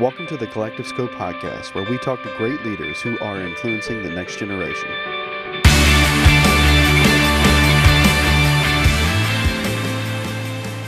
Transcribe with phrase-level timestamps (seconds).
[0.00, 4.02] Welcome to the Collective Scope podcast, where we talk to great leaders who are influencing
[4.02, 4.88] the next generation.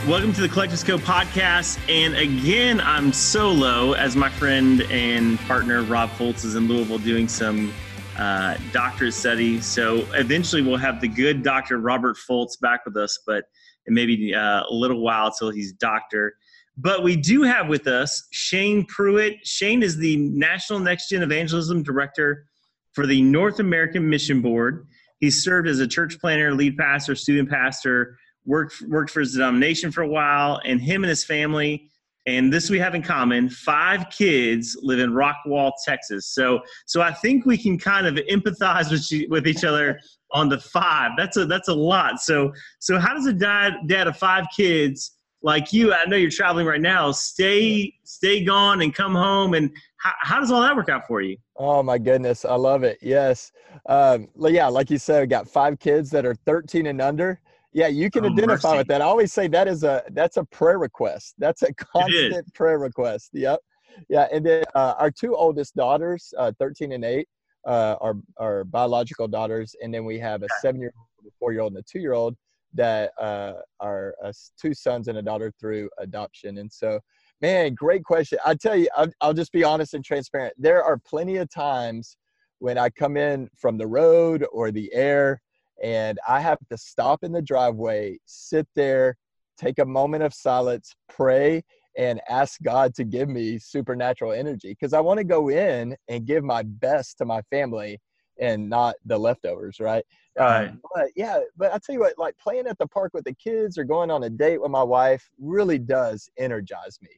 [0.05, 1.79] Welcome to the Collective Scope podcast.
[1.87, 7.29] And again, I'm solo as my friend and partner Rob Foltz is in Louisville doing
[7.29, 7.71] some
[8.17, 9.61] uh, doctorate study.
[9.61, 11.77] So eventually we'll have the good Dr.
[11.77, 13.45] Robert Foltz back with us, but
[13.85, 16.35] it may be uh, a little while till he's doctor.
[16.77, 19.35] But we do have with us Shane Pruitt.
[19.43, 22.45] Shane is the National Next Gen Evangelism Director
[22.93, 24.87] for the North American Mission Board.
[25.19, 29.91] He's served as a church planter, lead pastor, student pastor, worked, worked for his denomination
[29.91, 31.89] for a while, and him and his family,
[32.27, 36.27] and this we have in common, five kids live in Rockwall, Texas.
[36.33, 39.97] So, so I think we can kind of empathize with, you, with each other
[40.33, 41.11] on the five.
[41.17, 42.19] That's a, that's a lot.
[42.19, 45.16] So, so how does a dad, dad of five kids
[45.47, 47.09] like you, I know you're traveling right now.
[47.13, 49.53] Stay, stay gone and come home.
[49.53, 51.37] And how, how does all that work out for you?
[51.55, 52.99] Oh my goodness, I love it.
[53.01, 53.53] Yes,
[53.87, 57.39] um, yeah, like you said, got five kids that are 13 and under.
[57.71, 58.77] Yeah, you can oh, identify mercy.
[58.79, 59.01] with that.
[59.01, 61.35] I always say that is a that's a prayer request.
[61.37, 63.29] That's a constant prayer request.
[63.31, 63.61] Yep.
[64.09, 67.27] Yeah, and then uh, our two oldest daughters, uh, 13 and 8,
[67.65, 71.53] uh, are are biological daughters, and then we have a seven year old, a four
[71.53, 72.35] year old, and a two year old
[72.77, 76.59] that uh, are uh, two sons and a daughter through adoption.
[76.59, 76.99] And so,
[77.41, 78.39] man, great question.
[78.45, 80.53] I tell you, I'll, I'll just be honest and transparent.
[80.57, 82.17] There are plenty of times
[82.59, 85.41] when I come in from the road or the air,
[85.83, 89.15] and I have to stop in the driveway, sit there,
[89.57, 91.63] take a moment of silence, pray,
[91.97, 96.25] and ask God to give me supernatural energy because I want to go in and
[96.25, 97.99] give my best to my family
[98.39, 100.03] and not the leftovers, right?
[100.39, 103.33] Um, but yeah, but I tell you what, like playing at the park with the
[103.33, 107.09] kids or going on a date with my wife really does energize me.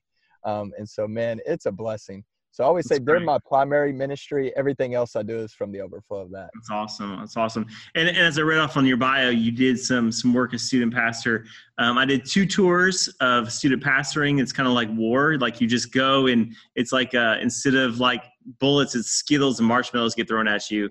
[0.44, 2.24] Um, and so, man, it's a blessing.
[2.52, 3.20] So I always That's say great.
[3.20, 4.52] they're my primary ministry.
[4.58, 6.50] Everything else I do is from the overflow of that.
[6.56, 7.18] That's awesome.
[7.20, 7.68] That's awesome.
[7.96, 10.64] And, and as I read off on your bio, you did some some work as
[10.64, 11.46] student pastor.
[11.78, 14.42] Um, I did two tours of student pastoring.
[14.42, 15.38] It's kind of like war.
[15.38, 18.24] Like you just go and it's like uh, instead of like
[18.60, 20.90] bullets, it's Skittles and marshmallows get thrown at you.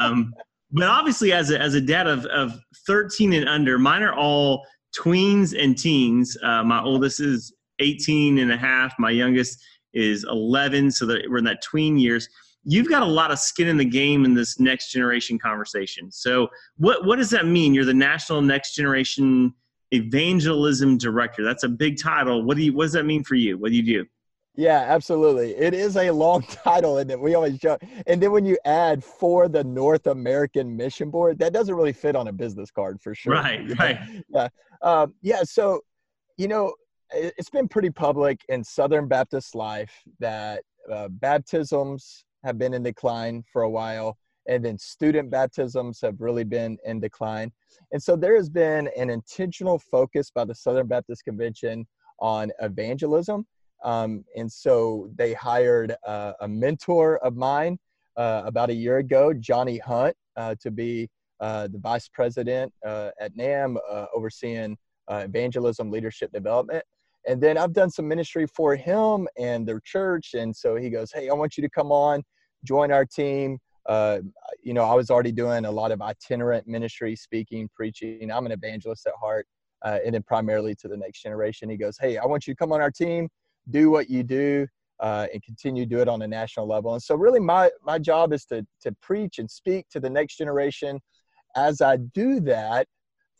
[0.00, 0.32] Um,
[0.72, 4.66] but obviously, as a, as a dad of, of 13 and under, mine are all
[4.96, 6.36] tweens and teens.
[6.42, 8.94] Uh, my oldest is 18 and a half.
[8.98, 9.62] My youngest
[9.92, 10.90] is 11.
[10.90, 12.28] So that we're in that tween years.
[12.64, 16.12] You've got a lot of skin in the game in this next generation conversation.
[16.12, 17.74] So, what, what does that mean?
[17.74, 19.52] You're the National Next Generation
[19.90, 21.44] Evangelism Director.
[21.44, 22.44] That's a big title.
[22.44, 22.72] What do you?
[22.72, 23.58] What does that mean for you?
[23.58, 24.06] What do you do?
[24.54, 25.56] Yeah, absolutely.
[25.56, 27.82] It is a long title, and we always joke.
[28.06, 32.14] And then when you add for the North American Mission Board, that doesn't really fit
[32.16, 33.32] on a business card for sure.
[33.32, 33.98] Right, right.
[34.28, 34.48] Yeah,
[34.82, 35.42] um, yeah.
[35.44, 35.80] So,
[36.36, 36.74] you know,
[37.14, 43.44] it's been pretty public in Southern Baptist life that uh, baptisms have been in decline
[43.50, 47.52] for a while, and then student baptisms have really been in decline.
[47.92, 51.86] And so there has been an intentional focus by the Southern Baptist Convention
[52.20, 53.46] on evangelism
[53.84, 57.78] um, and so they hired uh, a mentor of mine
[58.16, 61.08] uh, about a year ago, Johnny Hunt, uh, to be
[61.40, 64.76] uh, the vice president uh, at NAMB, uh, overseeing
[65.10, 66.82] evangelism, leadership development.
[67.26, 70.34] And then I've done some ministry for him and their church.
[70.34, 72.22] And so he goes, Hey, I want you to come on,
[72.64, 73.58] join our team.
[73.88, 78.30] you know, I was already doing a lot of itinerant ministry, speaking, preaching.
[78.32, 79.46] I'm an evangelist at heart.
[79.84, 81.68] and then primarily to the next generation.
[81.68, 83.28] He goes, Hey, I want you to come on our team
[83.70, 84.66] do what you do
[85.02, 86.94] uh, and continue to do it on a national level.
[86.94, 90.36] And so, really, my my job is to to preach and speak to the next
[90.36, 91.00] generation.
[91.56, 92.86] As I do that,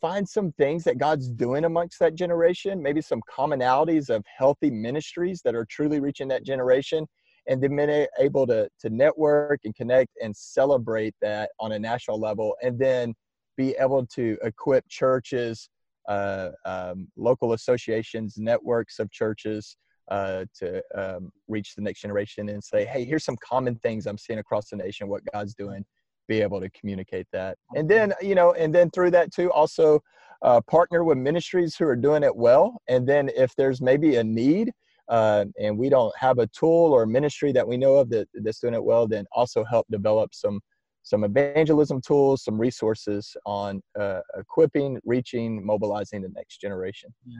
[0.01, 5.41] find some things that God's doing amongst that generation, maybe some commonalities of healthy ministries
[5.43, 7.07] that are truly reaching that generation,
[7.47, 12.19] and then being able to to network and connect and celebrate that on a national
[12.19, 13.13] level, and then
[13.55, 15.69] be able to equip churches,
[16.09, 19.77] uh, um, local associations, networks of churches
[20.09, 24.17] uh, to um, reach the next generation and say, hey, here's some common things I'm
[24.17, 25.85] seeing across the nation, what God's doing,
[26.27, 27.57] be able to communicate that.
[27.75, 30.01] And then, you know, and then through that too, also
[30.41, 32.81] uh, partner with ministries who are doing it well.
[32.87, 34.71] And then if there's maybe a need,
[35.09, 38.59] uh, and we don't have a tool or ministry that we know of that, that's
[38.59, 40.59] doing it well, then also help develop some
[41.05, 47.13] some evangelism tools, some resources on uh, equipping, reaching, mobilizing the next generation.
[47.25, 47.39] Yeah.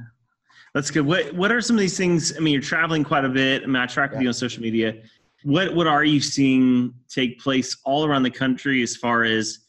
[0.74, 1.06] That's good.
[1.06, 2.36] What What are some of these things?
[2.36, 3.64] I mean, you're traveling quite a bit.
[3.64, 4.18] I mean, I track yeah.
[4.18, 4.96] with you on social media.
[5.44, 9.60] What What are you seeing take place all around the country as far as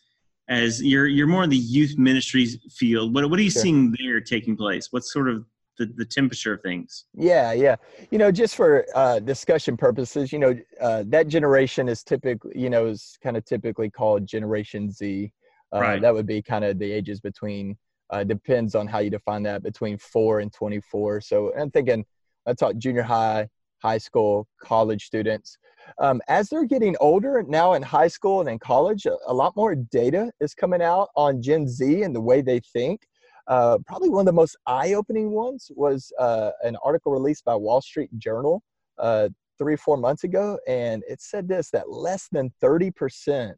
[0.48, 3.14] as you're you're more in the youth ministries field?
[3.14, 3.62] What What are you sure.
[3.62, 4.92] seeing there taking place?
[4.92, 5.44] What sort of
[5.78, 7.04] the, the temperature of things.
[7.14, 7.76] Yeah, yeah.
[8.10, 12.70] You know, just for uh, discussion purposes, you know, uh, that generation is typically, you
[12.70, 15.32] know, is kind of typically called Generation Z.
[15.74, 16.00] Uh, Right.
[16.00, 17.76] That would be kind of the ages between,
[18.14, 21.20] uh, depends on how you define that, between four and 24.
[21.20, 22.04] So I'm thinking,
[22.46, 23.48] I taught junior high,
[23.82, 25.58] high school, college students.
[25.98, 29.56] Um, as they're getting older now in high school and in college, a, a lot
[29.56, 33.00] more data is coming out on Gen Z and the way they think.
[33.48, 37.82] Uh, probably one of the most eye-opening ones was uh, an article released by Wall
[37.82, 38.62] Street Journal
[38.98, 39.28] uh,
[39.58, 43.54] three, four months ago, and it said this: that less than 30%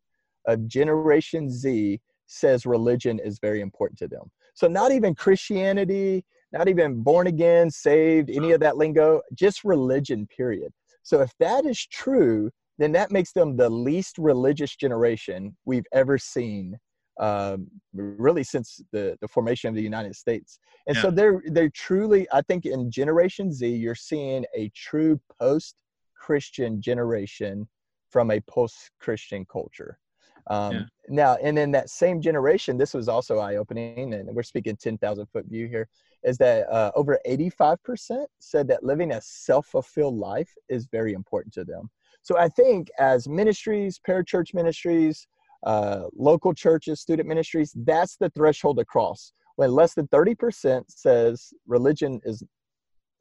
[0.46, 4.30] of Generation Z says religion is very important to them.
[4.56, 10.26] So not even Christianity, not even born again, saved, any of that lingo, just religion.
[10.26, 10.72] Period.
[11.02, 16.18] So if that is true, then that makes them the least religious generation we've ever
[16.18, 16.78] seen
[17.20, 20.58] um, really since the, the formation of the United States.
[20.86, 26.80] And so they're they're truly, I think in Generation Z, you're seeing a true post-Christian
[26.80, 27.68] generation
[28.10, 29.98] from a post-Christian culture.
[30.48, 30.82] Um, Yeah.
[31.08, 35.46] Now, and in that same generation, this was also eye-opening, and we're speaking 10,000 foot
[35.46, 35.88] view here,
[36.24, 41.64] is that uh, over 85% said that living a self-fulfilled life is very important to
[41.64, 41.88] them.
[42.22, 45.28] So I think as ministries, parachurch ministries,
[45.64, 49.32] uh, local churches, student ministries, that's the threshold to cross.
[49.54, 52.42] When less than 30% says religion is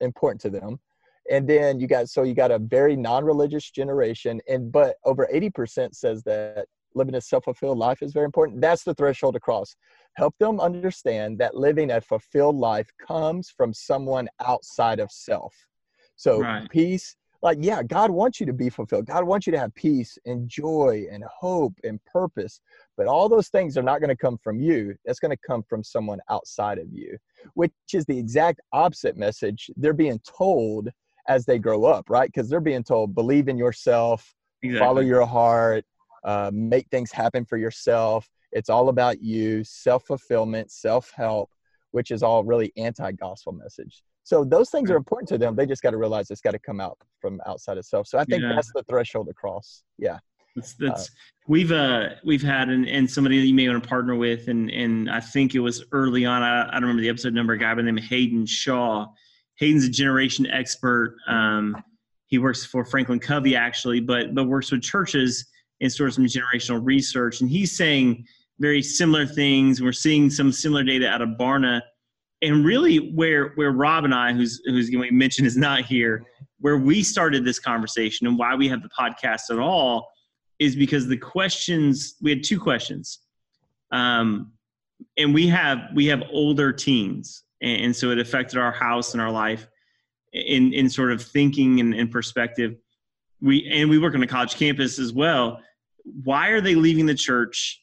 [0.02, 0.80] important to them.
[1.30, 5.96] And then you got, so you got a very non-religious generation and, but over 80%
[5.96, 8.62] says that living a self-fulfilled life is very important.
[8.62, 9.76] That's the threshold to cross.
[10.16, 15.54] Help them understand that living a fulfilled life comes from someone outside of self.
[16.16, 16.70] So Right.
[16.70, 17.16] peace,
[17.46, 20.50] like yeah god wants you to be fulfilled god wants you to have peace and
[20.50, 22.60] joy and hope and purpose
[22.98, 25.62] but all those things are not going to come from you that's going to come
[25.64, 27.18] from someone outside of you
[27.54, 30.90] which is the exact opposite message they're being told
[31.28, 34.34] as they grow up right because they're being told believe in yourself
[34.80, 35.86] follow your heart
[36.26, 38.28] uh, make things happen for yourself.
[38.52, 41.50] It's all about you self-fulfillment self-help
[41.92, 44.04] which is all really anti-gospel message.
[44.24, 45.56] So those things are important to them.
[45.56, 48.18] They just got to realize it's got to come out from outside of self so
[48.20, 48.52] i think Yeah.
[48.54, 50.20] that's the threshold to cross yeah.
[50.56, 51.10] That's, that's
[51.48, 54.70] we've uh we've had and, and somebody that you may want to partner with and
[54.72, 57.58] and I think it was early on I, I don't remember the episode number a
[57.58, 59.08] guy by the name of Haydn Shaw.
[59.60, 61.18] Haydn's a generation expert.
[61.28, 61.82] Um,
[62.28, 65.46] he works for Franklin Covey actually, but but works with churches
[65.82, 67.42] and sort of some generational research.
[67.42, 68.26] And he's saying
[68.60, 69.82] very similar things.
[69.82, 71.82] We're seeing some similar data out of Barna.
[72.42, 76.24] And really where where Rob and I, who's who's going to mention is not here,
[76.60, 80.10] where we started this conversation and why we have the podcast at all
[80.60, 83.20] is because the questions we had two questions
[83.92, 84.52] um,
[85.18, 89.22] and we have we have older teens and, and so it affected our house and
[89.22, 89.68] our life
[90.34, 92.76] in in sort of thinking and, and perspective
[93.46, 95.62] we and we work on a college campus as well.
[96.24, 97.82] Why are they leaving the church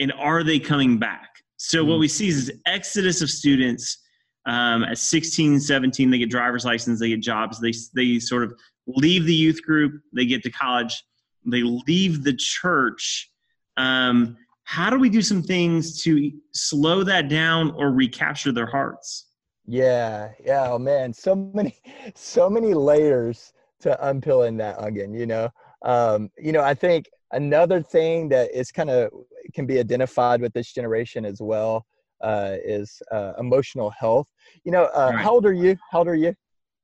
[0.00, 1.30] and are they coming back?
[1.56, 2.00] So what Mm.
[2.00, 3.98] we see is this exodus of students
[4.46, 8.52] um, at 16 17 they get driver's license they get jobs they they sort of
[8.86, 11.02] leave the youth group they get to college
[11.48, 13.30] they leave the church.
[13.76, 19.28] Um, how do we do some things to slow that down or recapture their hearts?
[19.66, 21.76] Yeah yeah oh man so many
[22.14, 25.48] so many layers to unpeel in that onion you know
[25.84, 29.10] um you know i think another thing that is kind of
[29.54, 31.84] can be identified with this generation as well
[32.22, 34.26] uh is uh emotional health
[34.64, 35.24] you know uh Right.
[35.24, 36.34] how old are you how old are you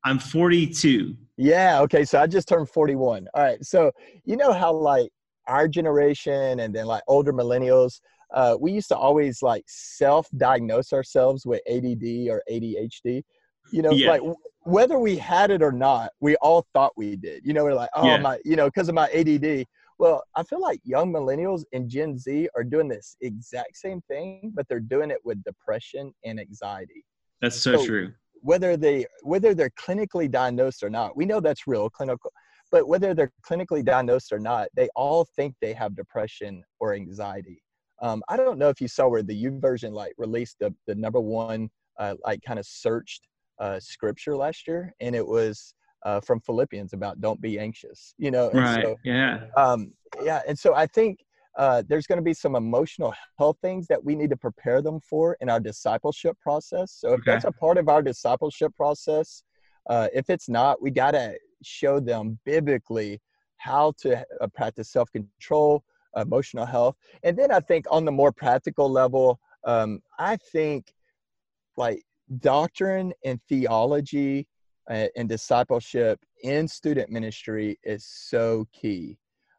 [0.05, 1.81] i'm 42 Yeah.
[1.83, 2.05] Okay.
[2.05, 3.27] So I just turned 41.
[3.35, 3.65] All right.
[3.65, 3.91] So
[4.25, 5.11] you know how like
[5.49, 8.01] our generation and then like older millennials,
[8.35, 13.23] uh, we used to always like self-diagnose ourselves with ADD or ADHD.
[13.73, 14.11] You know, Yeah.
[14.11, 14.23] like
[14.65, 17.45] whether we had it or not, we all thought we did.
[17.45, 18.19] You know, we're like, oh Yeah.
[18.19, 19.67] my, you know, because of my ADD.
[19.99, 24.53] Well, I feel like young millennials and Gen Z are doing this exact same thing,
[24.55, 27.05] but they're doing it with depression and anxiety
[27.41, 28.13] that's so So- true
[28.45, 32.33] whether they whether they're clinically diagnosed or not we know that's real clinical
[32.73, 37.63] but whether they're clinically diagnosed or not they all think they have depression or anxiety
[38.01, 41.21] um, i don't know if you saw where the YouVersion like released the, the number
[41.21, 41.69] one
[42.01, 43.23] uh, like kind of searched
[43.59, 48.31] uh, scripture last year and it was uh, from philippians about don't be anxious you
[48.31, 49.93] know and right so yeah um,
[50.23, 51.19] yeah and so i think
[51.59, 54.99] uh, there's going to be some emotional health things that we need to prepare them
[55.01, 57.33] for in our discipleship process so if Okay.
[57.33, 59.43] that's a part of our discipleship process
[59.91, 63.21] uh, if it's not we got to show them biblically
[63.59, 65.85] how to uh, practice self-control
[66.17, 70.93] emotional health and then i think on the more practical level um, i think
[71.77, 72.03] like
[72.41, 74.47] doctrine and theology
[74.91, 79.19] uh, and discipleship in student ministry is so key.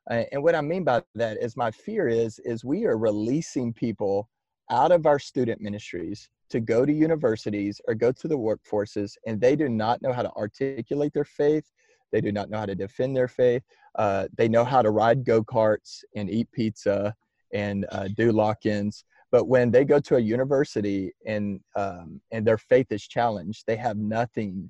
[0.10, 3.72] Uh, and what I mean by that is my fear is is we are releasing
[3.72, 4.30] people
[4.70, 9.40] out of our student ministries to go to universities or go to the workforces and
[9.40, 11.72] they do not know how to articulate their faith.
[12.12, 13.64] They do not know how to defend their faith.
[13.96, 17.16] Uh, they know how to ride go-karts and eat pizza
[17.54, 22.60] and uh, do lock-ins but when they go to a university and um, and their
[22.60, 24.70] faith is challenged they have nothing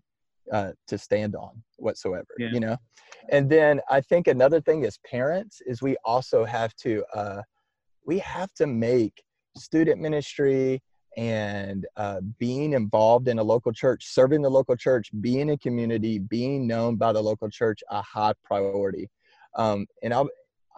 [0.51, 2.47] uh, to stand on whatsoever yeah.
[2.51, 2.77] you know
[3.29, 7.41] and then i think another thing as parents is we also have to uh,
[8.05, 9.21] we have to make
[9.55, 10.81] student ministry
[11.15, 16.17] and uh, being involved in a local church serving the local church being a community
[16.17, 19.09] being known by the local church a high priority
[19.57, 20.29] um, and i'll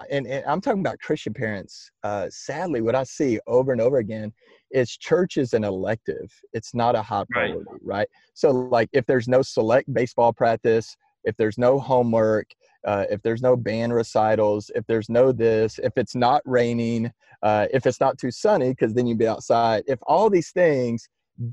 [0.10, 1.92] and, and, I'm talking about Christian parents.
[2.04, 4.34] Uh, sadly, what I see over and over again
[4.72, 6.32] is church is an elective.
[6.54, 7.82] It's not a high priority, right?
[7.84, 8.08] right?
[8.34, 12.48] So, like, if there's no select baseball practice, if there's no homework,
[12.86, 17.12] uh, if there's no band recitals, if there's no this, if it's not raining,
[17.42, 19.84] uh, if it's not too sunny, because then you'd be outside.
[19.88, 21.08] If all these things,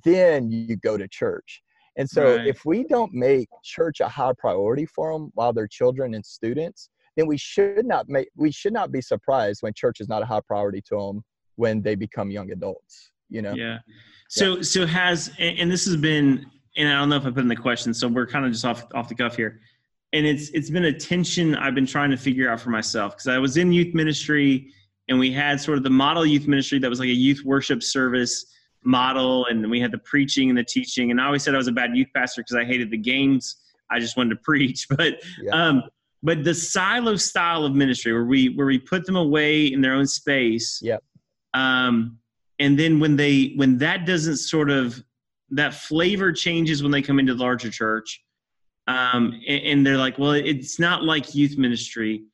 [0.04, 1.62] then you go to church.
[1.96, 2.46] And so, right.
[2.46, 6.88] if we don't make church a high priority for them while they're children and students,
[7.16, 10.26] then we should not make we should not be surprised when church is not a
[10.26, 11.24] high priority to them
[11.56, 13.54] when they become young adults you know?
[13.54, 13.78] Yeah.
[14.28, 14.62] So yeah.
[14.62, 17.56] so has and this has been and i don't know if i put in the
[17.56, 19.60] question so we're kind of just off off the cuff here.
[20.12, 23.28] And it's it's been a tension i've been trying to figure out for myself because
[23.28, 24.72] i was in youth ministry
[25.08, 27.82] and we had sort of the model youth ministry that was like a youth worship
[27.82, 28.46] service
[28.84, 31.10] model and we had the preaching and the teaching.
[31.10, 33.56] And i always said i was a bad youth pastor because i hated the games.
[33.90, 35.52] I just wanted to preach but yeah.
[35.52, 35.82] um
[36.22, 39.94] but the silo style of ministry where we where we put them away in their
[39.94, 41.02] own space yep.
[41.54, 42.18] um
[42.58, 45.02] and then when they when that doesn't sort of
[45.50, 48.22] that flavor changes when they come into the larger church
[48.86, 52.24] um and, and they're like well it's not like youth ministry.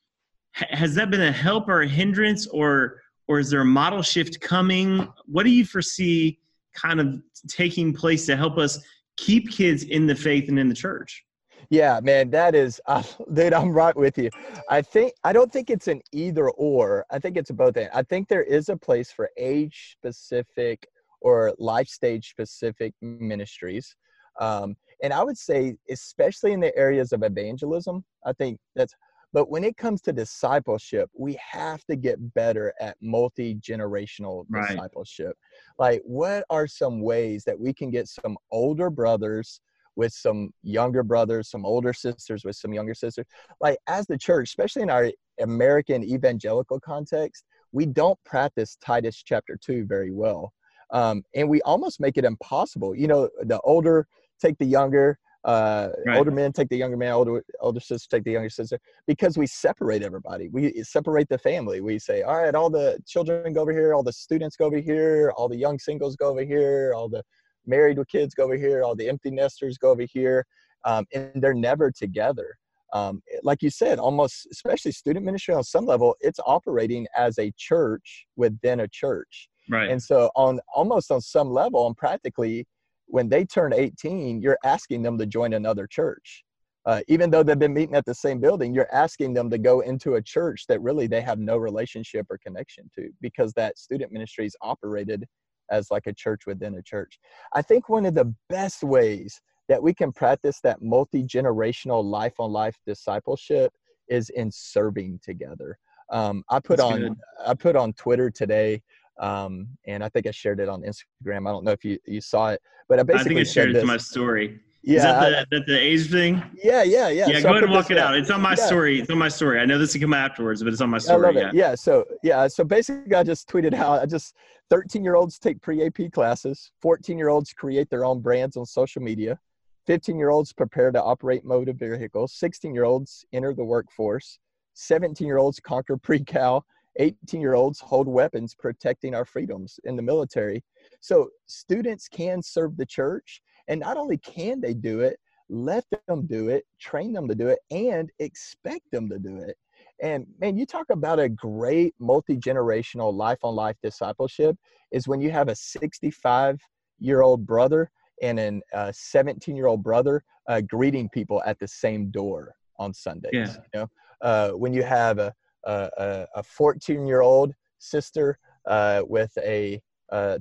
[0.57, 4.03] H- has that been a help or a hindrance or or is there a model
[4.03, 5.07] shift coming?
[5.27, 6.39] What do you foresee
[6.75, 8.79] kind of taking place to help us
[9.17, 11.25] keep kids in the faith and in the church
[11.71, 14.31] yeah, man, that is, uh, dude, I'm right with you.
[14.69, 17.05] I think, I don't think it's an either or.
[17.11, 17.77] I think it's a both.
[17.77, 20.87] I think there is a place for age specific
[21.21, 23.95] or life stage specific ministries.
[24.41, 28.95] Um, and I would say, especially in the areas of evangelism, I think that's,
[29.33, 34.71] but when it comes to discipleship, we have to get better at multi generational right.
[34.71, 35.37] discipleship.
[35.79, 39.61] Like, what are some ways that we can get some older brothers?
[39.99, 43.27] With some younger brothers, some older sisters with some younger sisters.
[43.61, 49.59] Like as the church, especially in our American evangelical context, we don't practice Titus chapter
[49.61, 50.53] 2 very well.
[50.91, 52.95] Um, and we almost make it impossible.
[52.95, 54.07] You know, the older
[54.41, 56.17] take the younger, uh, right.
[56.17, 59.47] older men take the younger man, older older sister take the younger sister, because we
[59.47, 60.49] separate everybody.
[60.49, 61.81] We separate the family.
[61.81, 64.79] We say, all right, all the children go over here, all the students go over
[64.79, 67.23] here, all the young singles go over here, all the
[67.69, 70.45] married with kids go over here, all the empty nesters go over here,
[70.85, 72.57] um, and they're never together.
[72.93, 77.53] Um, like you said, almost, especially student ministry on some level, it's operating as a
[77.59, 79.49] church within a church.
[79.69, 79.91] Right.
[79.91, 82.67] And so, on almost on some level, and practically,
[83.07, 86.45] when they turn 18, you're asking them to join another church.
[86.87, 89.81] Uh, even though they've been meeting at the same building, you're asking them to go
[89.81, 94.11] into a church that really they have no relationship or connection to because that student
[94.11, 95.27] ministry is operated
[95.71, 97.19] as like a church within a church.
[97.55, 102.35] I think one of the best ways that we can practice that multi generational life
[102.39, 103.73] on life discipleship
[104.09, 105.79] is in serving together.
[106.11, 107.17] Um, I put That's on good.
[107.47, 108.83] I put on Twitter today,
[109.21, 111.47] um, and I think I shared it on Instagram.
[111.47, 113.77] I don't know if you, you saw it, but I basically I think I shared
[113.77, 114.61] it to my story.
[114.83, 116.43] Yeah, Is that the, I, that the age thing?
[116.63, 117.27] Yeah, yeah, yeah.
[117.27, 118.17] Yeah, so go ahead and walk it out.
[118.17, 118.67] It's on my yeah.
[118.67, 119.01] story.
[119.01, 119.59] It's on my story.
[119.59, 121.25] I know this will come afterwards, but it's on my story.
[121.25, 121.49] I love yeah.
[121.49, 121.55] it.
[121.55, 121.75] Yeah.
[121.75, 122.47] So yeah.
[122.47, 124.01] So basically, I just tweeted out.
[124.01, 124.35] I just
[124.71, 126.71] 13 year olds take pre AP classes.
[126.83, 129.39] 14 year olds create their own brands on social media.
[129.87, 132.33] 15 year olds prepare to operate motor vehicles.
[132.35, 134.39] 16 year olds enter the workforce.
[134.75, 136.65] 17 year olds conquer pre cal.
[136.97, 140.63] 18 year olds hold weapons protecting our freedoms in the military.
[141.01, 146.27] So students can serve the church and not only can they do it, let them
[146.27, 149.57] do it, train them to do it, and expect them to do it.
[150.03, 154.57] And man, you talk about a great multi generational life on life discipleship
[154.93, 156.61] is when you have a 65
[157.01, 157.91] year old brother
[158.23, 163.31] and a 17 year old brother uh, greeting people at the same door on Sundays.
[163.33, 163.55] Yeah.
[163.75, 163.91] You know,
[164.23, 169.81] uh, when you have a a 14 year old sister uh, with a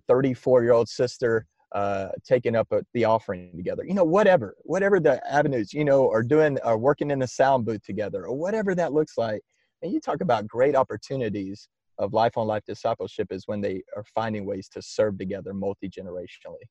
[0.08, 5.00] 34 year old sister uh, taking up a, the offering together, you know, whatever, whatever
[5.00, 8.74] the avenues, you know, or doing, or working in the sound booth together, or whatever
[8.74, 9.42] that looks like.
[9.82, 11.68] And you talk about great opportunities
[12.00, 15.90] of life on life discipleship is when they are finding ways to serve together multi
[15.90, 16.64] generationally.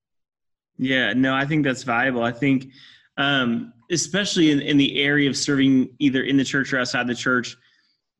[0.78, 2.22] Yeah, no, I think that's valuable.
[2.22, 2.68] I think,
[3.16, 7.14] um, especially in, in the area of serving either in the church or outside the
[7.14, 7.56] church,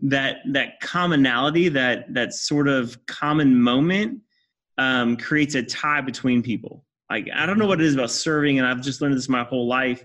[0.00, 4.20] that that commonality, that that sort of common moment,
[4.78, 6.84] um, creates a tie between people.
[7.10, 9.44] Like I don't know what it is about serving, and I've just learned this my
[9.44, 10.04] whole life.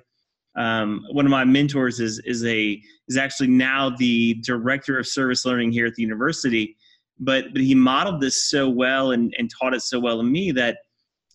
[0.55, 5.45] Um, one of my mentors is is a is actually now the director of service
[5.45, 6.75] learning here at the university,
[7.19, 10.51] but but he modeled this so well and, and taught it so well to me
[10.51, 10.77] that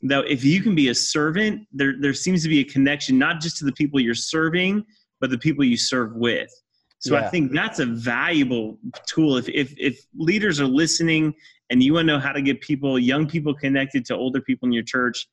[0.03, 3.41] though if you can be a servant, there there seems to be a connection not
[3.41, 4.85] just to the people you're serving,
[5.21, 6.51] but the people you serve with.
[6.99, 7.27] So yeah.
[7.27, 9.37] I think that's a valuable tool.
[9.37, 11.35] If, if if leaders are listening
[11.71, 14.67] and you want to know how to get people, young people connected to older people
[14.67, 15.29] in your church,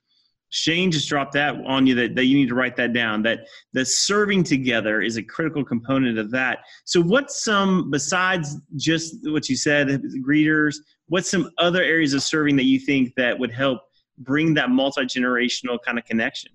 [0.50, 3.24] Shane just dropped that on you that, that you need to write that down.
[3.24, 6.60] That the serving together is a critical component of that.
[6.86, 9.88] So what's some besides just what you said,
[10.24, 10.75] greeters,
[11.08, 13.82] what's some other areas of serving that you think that would help
[14.20, 16.51] bring that multi-generational kind of connection?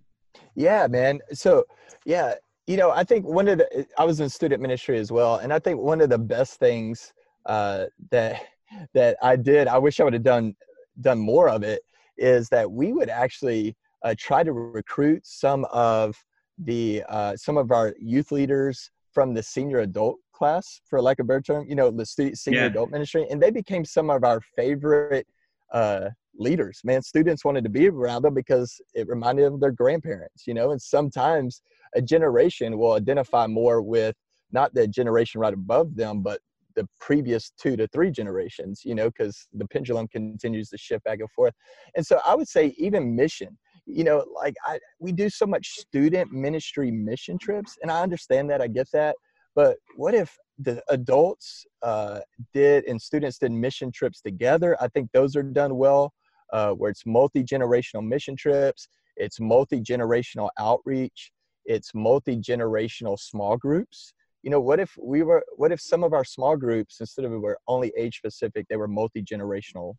[0.54, 1.18] Yeah, man.
[1.32, 1.64] So
[2.04, 2.34] yeah,
[2.68, 5.52] you know, I think one of the I was in student ministry as well, and
[5.52, 7.14] I think one of the best things
[7.46, 8.42] uh, that
[8.94, 10.54] that I did, I wish I would have done
[11.00, 11.80] done more of it,
[12.18, 16.14] is that we would actually uh, try to recruit some of
[16.58, 21.24] the uh, some of our youth leaders from the senior adult class, for lack of
[21.24, 22.66] a better term, you know, the senior yeah.
[22.66, 25.26] adult ministry, and they became some of our favorite
[25.72, 26.82] uh, leaders.
[26.84, 30.52] Man, students wanted to be around them because it reminded them of their grandparents, you
[30.52, 31.62] know, and sometimes
[31.94, 34.14] a generation will identify more with
[34.52, 36.40] not the generation right above them, but
[36.74, 41.18] the previous two to three generations, you know, because the pendulum continues to shift back
[41.18, 41.52] and forth.
[41.96, 45.66] And so I would say even mission, you know, like I we do so much
[45.70, 49.16] student ministry mission trips, and I understand that, I get that.
[49.56, 52.20] But what if the adults uh,
[52.52, 54.76] did and students did mission trips together?
[54.80, 56.12] I think those are done well,
[56.52, 61.32] uh, where it's multi generational mission trips, it's multi generational outreach,
[61.68, 66.24] it's multi-generational small groups you know what if we were what if some of our
[66.24, 69.94] small groups instead of we were only age specific they were multi-generational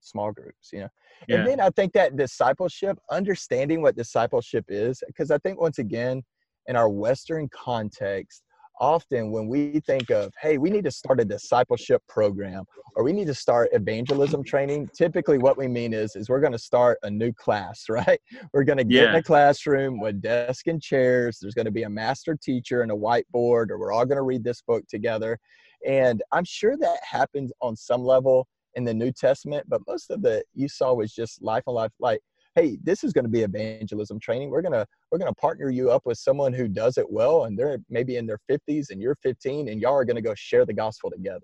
[0.00, 0.88] small groups you know
[1.26, 1.36] yeah.
[1.36, 6.22] and then i think that discipleship understanding what discipleship is because i think once again
[6.68, 8.42] in our western context
[8.80, 12.64] often when we think of hey we need to start a discipleship program
[12.96, 16.52] or we need to start evangelism training typically what we mean is is we're going
[16.52, 18.20] to start a new class right
[18.52, 19.10] we're going to get yeah.
[19.10, 22.90] in a classroom with desk and chairs there's going to be a master teacher and
[22.90, 25.38] a whiteboard or we're all going to read this book together
[25.86, 30.20] and i'm sure that happens on some level in the new testament but most of
[30.22, 32.20] the you saw was just life and life like
[32.54, 34.50] hey this is going to be evangelism training.
[34.50, 37.44] We're going to we're going to partner you up with someone who does it well
[37.44, 40.34] and they're maybe in their 50s and you're 15 and y'all are going to go
[40.34, 41.40] share the gospel together.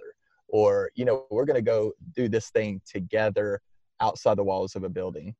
[0.48, 3.60] Or you know we're going to go do this thing together
[4.00, 5.34] outside the walls of a building.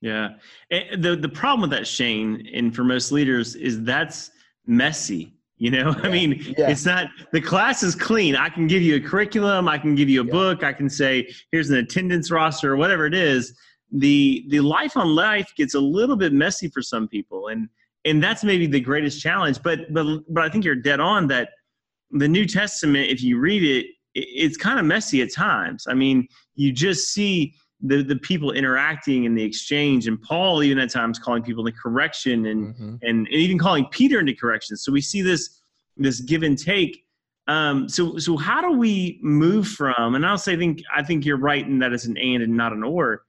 [0.00, 0.30] Yeah.
[0.70, 4.30] And the the problem with that shane and for most leaders is that's
[4.66, 5.90] messy you know?
[5.98, 6.08] Yeah.
[6.08, 6.70] i mean yeah.
[6.70, 8.34] it's not the class is clean.
[8.34, 10.32] I can give you a curriculum i can give you a yeah.
[10.32, 13.54] book i can say here's an attendance roster or whatever it is
[13.92, 17.48] the the life on life gets a little bit messy for some people.
[17.48, 17.68] And
[18.04, 21.50] and that's maybe the greatest challenge but but but i think you're dead on that
[22.12, 25.86] the new testament if you read it it's kind of messy at times.
[25.88, 30.78] I mean you just see the the people interacting in the exchange and paul even
[30.78, 32.94] at times calling people into correction and mm-hmm.
[33.02, 34.76] and, and even calling peter into correction.
[34.76, 35.60] So we see this
[35.96, 37.04] this give and take.
[37.46, 41.24] Um, so so how do we move from and i'll say i think i think
[41.24, 43.22] you're right in that it's an and and not an or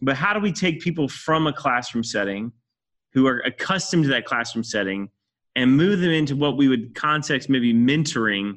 [0.00, 2.52] but how do we take people from a classroom setting
[3.12, 5.08] who are accustomed to that classroom setting
[5.56, 8.54] and move them into what we would context maybe mentoring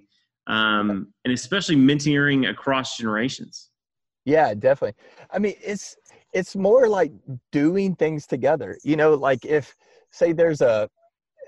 [0.48, 3.70] um, and especially mentoring across generations?
[4.26, 5.02] Yeah definitely.
[5.32, 5.96] I mean it's
[6.34, 7.12] it's more like
[7.52, 8.78] doing things together.
[8.84, 9.76] You know like if
[10.12, 10.90] say there's a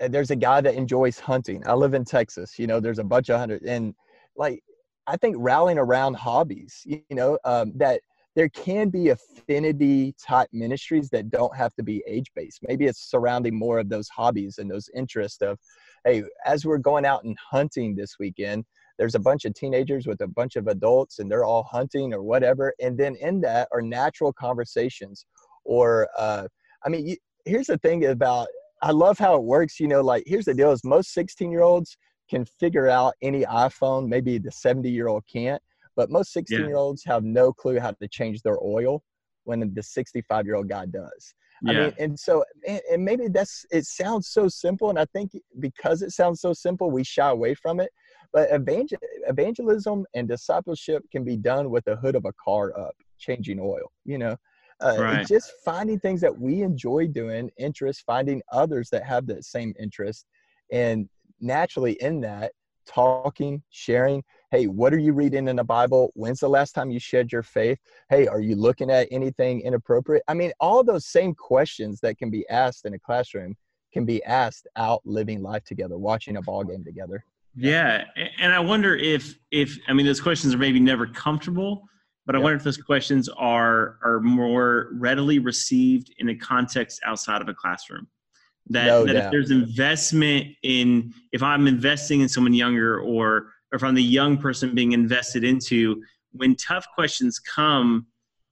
[0.08, 1.62] there's a guy that enjoys hunting.
[1.66, 3.94] I live in texas you know there's a bunch of hunters and
[4.36, 4.62] like
[5.06, 8.00] i think rallying around hobbies you know um, that
[8.34, 12.60] there can be affinity type ministries that don't have to be age based.
[12.66, 15.58] Maybe it's surrounding more of those hobbies and those interests of,
[16.04, 18.64] hey, as we're going out and hunting this weekend,
[18.98, 22.22] there's a bunch of teenagers with a bunch of adults and they're all hunting or
[22.22, 22.74] whatever.
[22.80, 25.26] And then in that are natural conversations.
[25.64, 26.48] Or, uh,
[26.84, 28.48] I mean, you, here's the thing about,
[28.82, 29.80] I love how it works.
[29.80, 31.96] You know, like, here's the deal is most 16 year olds
[32.28, 35.62] can figure out any iPhone, maybe the 70 year old can't
[35.96, 39.02] but most 16 year olds have no clue how to change their oil
[39.44, 41.34] when the 65 year old guy does.
[41.66, 41.84] I Yeah.
[41.84, 44.90] mean, and so, and, and maybe that's, it sounds so simple.
[44.90, 47.90] And I think because it sounds so simple, we shy away from it.
[48.32, 52.94] But evangel- evangelism and discipleship can be done with the hood of a car up,
[53.18, 54.36] changing oil, you know?
[54.80, 55.26] Uh, Right.
[55.26, 60.26] Just finding things that we enjoy doing, interest, finding others that have the same interest.
[60.72, 61.08] And
[61.40, 62.52] naturally, in that,
[62.86, 64.22] talking, sharing.
[64.54, 66.12] Hey, what are you reading in the Bible?
[66.14, 67.80] When's the last time you shared your faith?
[68.08, 70.22] Hey, are you looking at anything inappropriate?
[70.28, 73.56] I mean, all those same questions that can be asked in a classroom
[73.92, 77.24] can be asked out living life together, watching a ball game together.
[77.56, 78.04] Yeah,
[78.38, 81.88] and I wonder if if I mean those questions are maybe never comfortable,
[82.24, 87.42] but I wonder if those questions are are more readily received in a context outside
[87.42, 88.06] of a classroom.
[88.70, 93.48] That, No that if there's investment in if I'm investing in someone younger or
[93.82, 98.06] or I'm the young person being invested into, when tough questions come,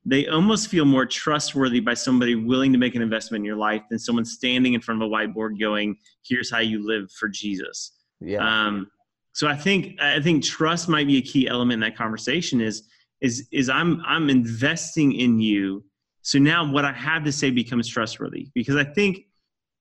[0.04, 3.82] they almost feel more trustworthy by somebody willing to make an investment in your life
[3.88, 7.92] than someone standing in front of a whiteboard going, "Here's how you live for Jesus."
[8.20, 8.38] Yeah.
[8.66, 8.90] Um,
[9.32, 12.60] so I think I think trust might be a key element in that conversation.
[12.60, 12.82] Is
[13.20, 15.84] is is I'm I'm investing in you.
[16.22, 19.26] So now what I have to say becomes trustworthy because I think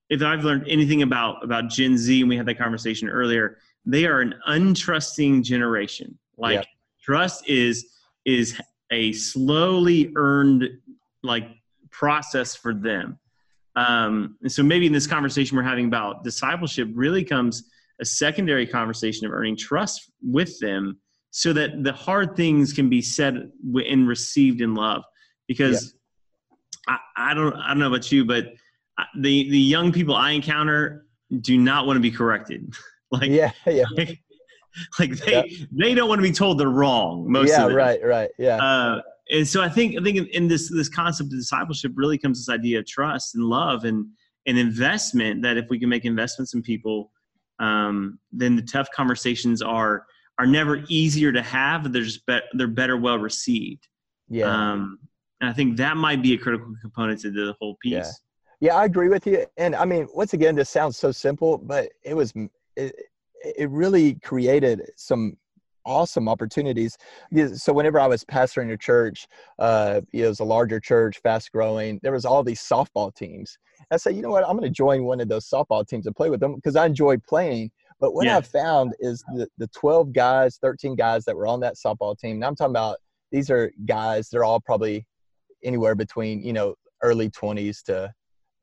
[0.10, 4.06] if I've learned anything about about Gen Z, and we had that conversation earlier, they
[4.06, 6.18] are an untrusting generation.
[6.38, 6.66] Like Yep.
[7.04, 7.86] trust is
[8.26, 8.60] is
[8.92, 10.70] a slowly earned
[11.24, 11.48] like
[11.90, 13.18] process for them.
[13.76, 17.70] Um, and so maybe in this conversation we're having about discipleship really comes
[18.02, 23.02] a secondary conversation of earning trust with them so that the hard things can be
[23.02, 23.50] said
[23.88, 25.04] and received in love
[25.48, 25.96] because
[26.88, 28.48] I, I don't I don't know about you but
[29.18, 31.06] the the young people I encounter
[31.40, 32.74] do not want to be corrected
[33.22, 33.52] like yeah.
[33.66, 33.86] Yeah.
[35.00, 37.64] like they they don't want to be told they're wrong most yeah.
[37.64, 37.78] of them.
[37.78, 38.04] Right.
[38.04, 38.30] Right.
[38.38, 38.58] Yeah.
[38.58, 42.18] Uh, and so I think I think in, in this this concept of discipleship really
[42.18, 44.06] comes this idea of trust and love and
[44.46, 45.42] and investment.
[45.42, 47.12] That if we can make investments in people,
[47.60, 50.06] um, then the tough conversations are
[50.40, 51.92] are never easier to have.
[51.92, 53.88] They're just be- they're better well received.
[54.30, 54.46] yeah.
[54.46, 55.00] Um,
[55.42, 57.94] and I think that might be a critical component to the whole piece.
[57.94, 58.12] Yeah.
[58.62, 59.48] Yeah, I agree with you.
[59.58, 62.32] And I mean, once again, this sounds so simple, but it was,
[62.76, 62.96] it,
[63.44, 65.38] it really created some
[65.86, 66.98] awesome opportunities.
[67.56, 69.28] So whenever I was pastoring a church,
[69.60, 73.58] uh, it was a larger church, fast growing, there was all these softball teams.
[73.90, 76.16] I said, you know what, I'm going to join one of those softball teams and
[76.16, 77.72] play with them because I enjoy playing.
[78.00, 78.38] But what Yeah.
[78.38, 82.38] I found is the, the 12 guys, 13 guys that were on that softball team,
[82.38, 82.98] and I'm talking about
[83.32, 85.06] these are guys, they're all probably
[85.64, 88.12] anywhere between, you know, early 20s to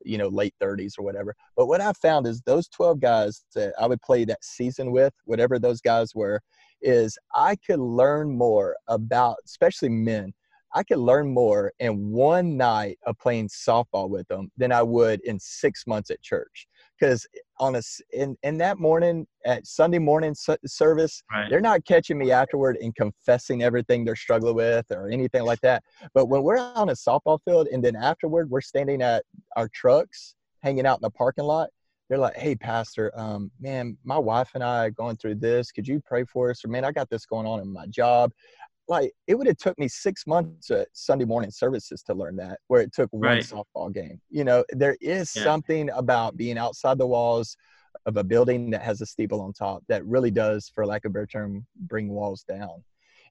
[0.03, 1.35] you know late 30s or whatever.
[1.55, 5.13] But what i found is those 12 guys that i would play that season with
[5.25, 6.41] whatever those guys were
[6.81, 10.33] is i could learn more about especially men
[10.75, 15.19] i could learn more in one night of playing softball with them than i would
[15.21, 16.67] in six months at church.
[16.99, 17.25] Because
[17.59, 17.81] on a
[18.13, 21.49] in, in that morning at sunday morning service Right.
[21.49, 25.83] they're not catching me afterward and confessing everything they're struggling with or anything like that.
[26.13, 29.23] But when we're on a softball field and then afterward we're standing at
[29.55, 31.69] our trucks hanging out in the parking lot
[32.09, 35.71] they're like hey pastor um, man my wife and i are going through this.
[35.71, 36.65] Could you pray for us?
[36.65, 38.31] Or man i got this going on in my job
[38.89, 42.59] like it would have took me six months at sunday morning services to learn that
[42.67, 43.43] where it took one Right.
[43.43, 45.43] softball game you know there is Yeah.
[45.43, 47.55] something about being outside the walls
[48.05, 51.11] of a building that has a steeple on top that really does for lack of
[51.11, 52.83] a better term bring walls down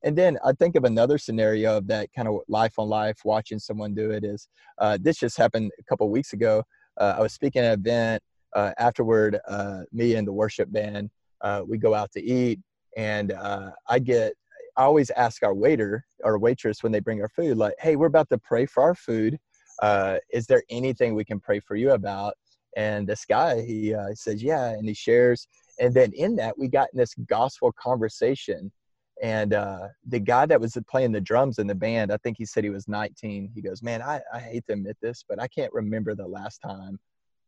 [0.05, 3.59] and then I think of another scenario of that kind of life on life, watching
[3.59, 6.63] someone do it is uh, this just happened a couple of weeks ago.
[7.01, 8.23] Uh, I was speaking at an event.
[8.55, 11.11] Uh, afterward, uh, me and the worship band,
[11.43, 12.61] uh, we go out to eat,
[12.97, 14.35] and uh, I get.
[14.79, 18.07] I always ask our waiter or waitress when they bring our food, like, "Hey, we're
[18.07, 19.39] about to pray for our food.
[19.83, 22.35] Uh, is there anything we can pray for you about?"
[22.77, 25.47] And this guy, he uh, says, "Yeah," and he shares.
[25.81, 28.73] And then in that, we got in this gospel conversation
[29.23, 32.45] and uh, the guy that was playing the drums in the band, I think he
[32.45, 33.51] said he was 19.
[33.55, 36.59] He goes, Man, I, I hate to admit this, but I can't remember the last
[36.59, 36.99] time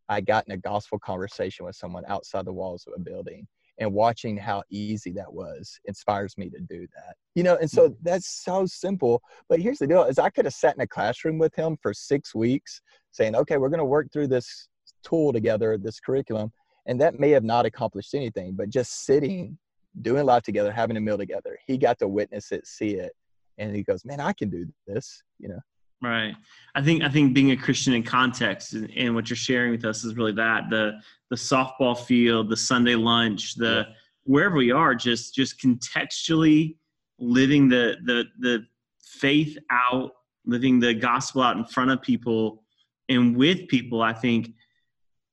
[0.08, 3.46] I got in a gospel conversation with someone outside the walls of a building.
[3.80, 7.16] And watching how easy that was inspires me to do that.
[7.34, 9.22] You know, and so that's so simple.
[9.48, 11.94] But here's the deal is I could have sat in a classroom with him for
[11.94, 14.68] six weeks saying, okay, we're going to work through this
[15.02, 16.52] tool together, this curriculum.
[16.86, 19.58] And that may have not accomplished anything, but just sitting
[20.02, 21.58] doing life together, having a meal together.
[21.66, 23.12] He got to witness it, see it,
[23.58, 25.60] and he goes, "Man, I can do this." You know.
[26.02, 26.34] Right.
[26.74, 29.84] I think I think being a Christian in context and, and what you're sharing with
[29.84, 30.92] us is really that the
[31.28, 33.86] the softball field, the Sunday lunch, the
[34.24, 36.76] wherever we are, just just contextually
[37.18, 38.66] living the the the
[39.02, 40.12] faith out
[40.46, 42.62] living the gospel out in front of people
[43.10, 44.52] and with people, I think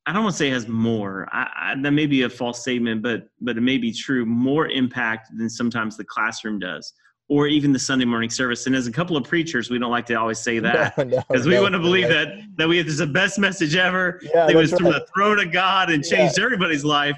[0.04, 1.28] I don't want to say has more.
[1.32, 4.26] I, I, that may be a false statement, but but it may be true.
[4.26, 6.92] More impact than sometimes the classroom does,
[7.28, 8.66] or even the Sunday morning service.
[8.66, 11.24] And as a couple of preachers, we don't like to always say that because no,
[11.28, 14.20] no, we no, want to believe that that we have this the best message ever.
[14.22, 14.80] Yeah, it was right.
[14.80, 16.44] from the throne of God and changed yeah.
[16.44, 17.16] everybody's life.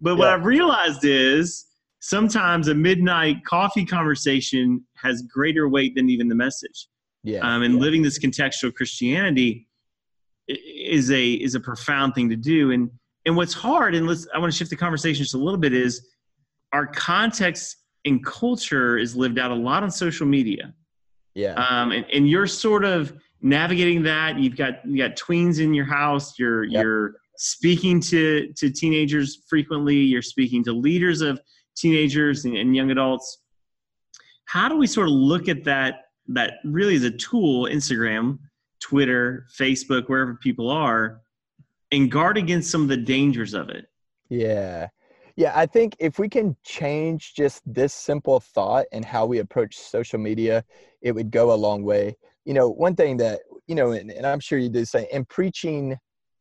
[0.00, 0.16] But yeah.
[0.16, 1.66] what I've realized is
[2.00, 6.88] sometimes a midnight coffee conversation has greater weight than even the message.
[7.22, 7.40] Yeah.
[7.40, 7.80] Um, and yeah.
[7.80, 9.68] living this contextual Christianity
[10.48, 12.70] is a is a profound thing to do.
[12.72, 12.90] And
[13.26, 15.74] and what's hard, and let's I want to shift the conversation just a little bit,
[15.74, 16.08] is
[16.72, 20.74] our context and culture is lived out a lot on social media.
[21.34, 21.54] Yeah.
[21.54, 24.38] Um, and, and you're sort of navigating that.
[24.38, 26.38] You've got you got tweens in your house.
[26.38, 26.82] You're yep.
[26.82, 29.96] you're speaking to to teenagers frequently.
[29.96, 31.40] You're speaking to leaders of
[31.76, 33.38] teenagers and, and young adults.
[34.46, 38.38] How do we sort of look at that that really is a tool, Instagram,
[38.80, 41.20] Twitter, Facebook, wherever people are,
[41.92, 43.86] and guard against some of the dangers of it.
[44.28, 44.88] Yeah.
[45.40, 49.74] Yeah, I think if we can change just this simple thought and how we approach
[49.78, 50.62] social media,
[51.00, 52.18] it would go a long way.
[52.44, 55.24] You know, one thing that, you know, and, and I'm sure you do say, in
[55.24, 55.96] preaching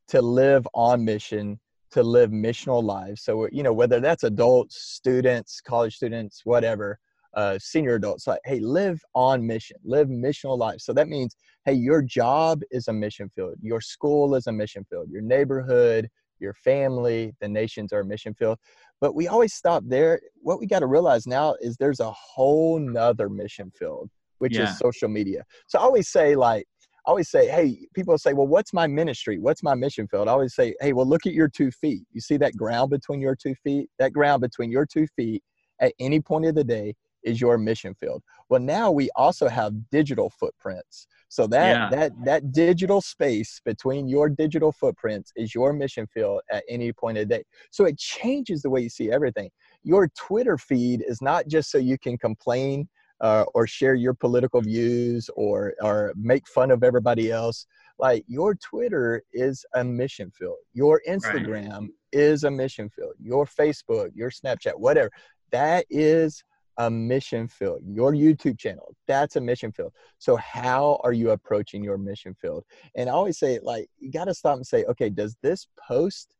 [0.10, 3.24] to live on mission, to live missional lives.
[3.24, 7.00] So, you know, whether that's adults, students, college students, whatever,
[7.36, 11.74] uh, senior adults like hey live on mission live missional life so that means hey
[11.74, 16.10] your job is a mission field your school is a mission field your neighborhood
[16.40, 18.58] your family the nations are a mission field
[19.02, 22.80] but we always stop there what we got to realize now is there's a whole
[22.80, 24.10] nother mission field
[24.40, 24.70] which yeah.
[24.70, 26.66] is social media so i always say like
[27.08, 29.40] I always say, hey, people say, well, what's my ministry?
[29.40, 30.28] What's my mission field?
[30.28, 32.04] I always say, hey, well, look at your two feet.
[32.12, 33.90] You see that ground between your two feet?
[33.98, 35.42] That ground between your two feet
[35.80, 38.24] at any point of the day is your mission field.
[38.50, 41.08] Well, now we also have digital footprints.
[41.30, 41.90] So that yeah.
[41.92, 47.18] that that digital space between your digital footprints is your mission field at any point
[47.20, 47.44] of the day.
[47.72, 49.52] So it changes the way you see everything.
[49.84, 52.90] Your Twitter feed is not just so you can complain
[53.22, 57.68] uh, or share your political views or or make fun of everybody else.
[58.00, 60.58] Like your Twitter is a mission field.
[60.74, 61.90] Your Instagram right.
[62.12, 63.14] is a mission field.
[63.20, 65.12] Your Facebook, your Snapchat, whatever.
[65.52, 66.44] That is
[66.80, 67.82] a mission field.
[67.86, 69.94] Your YouTube channel, that's a mission field.
[70.18, 72.64] So how are you approaching your mission field?
[72.96, 76.34] And I always say, like, you got to stop and say, okay, does this post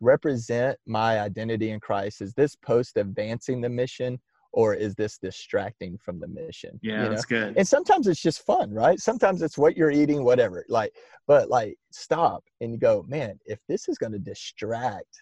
[0.00, 2.20] represent my identity in Christ?
[2.20, 4.20] Is this post advancing the mission?
[4.52, 6.80] Or is this distracting from the mission?
[6.82, 7.08] Yeah, you know?
[7.10, 7.54] that's good.
[7.58, 8.98] And sometimes it's just fun, right?
[8.98, 10.64] Sometimes it's what you're eating, whatever.
[10.70, 10.94] Like,
[11.26, 15.20] but like, stop and you go, man, if this is going to distract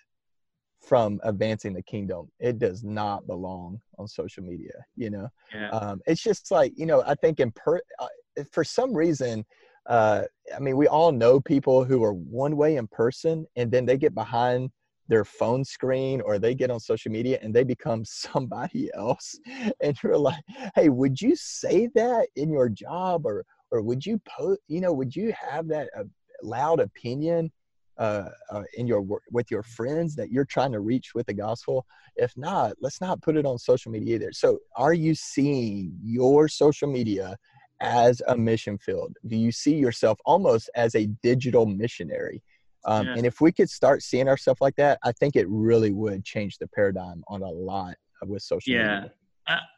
[0.87, 5.71] from advancing the kingdom it does not belong on social media you know yeah.
[5.71, 8.07] um, it's just like you know i think in per uh,
[8.53, 9.45] for some reason
[9.87, 10.23] uh,
[10.55, 13.97] i mean we all know people who are one way in person and then they
[13.97, 14.71] get behind
[15.09, 19.39] their phone screen or they get on social media and they become somebody else
[19.81, 20.43] and you're like
[20.75, 24.93] hey would you say that in your job or or would you post you know
[24.93, 26.05] would you have that uh,
[26.43, 27.51] loud opinion
[27.99, 31.87] uh, uh, in your with your friends that you're trying to reach with the gospel
[32.17, 36.49] if not let's not put it on social media either so are you seeing your
[36.49, 37.37] social media
[37.81, 42.43] as a mission field do you see yourself almost as a digital missionary
[42.87, 43.15] um, yeah.
[43.15, 46.59] and if we could start seeing ourselves like that i think it really would change
[46.59, 47.95] the paradigm on a lot
[48.27, 49.01] with social yeah.
[49.01, 49.13] media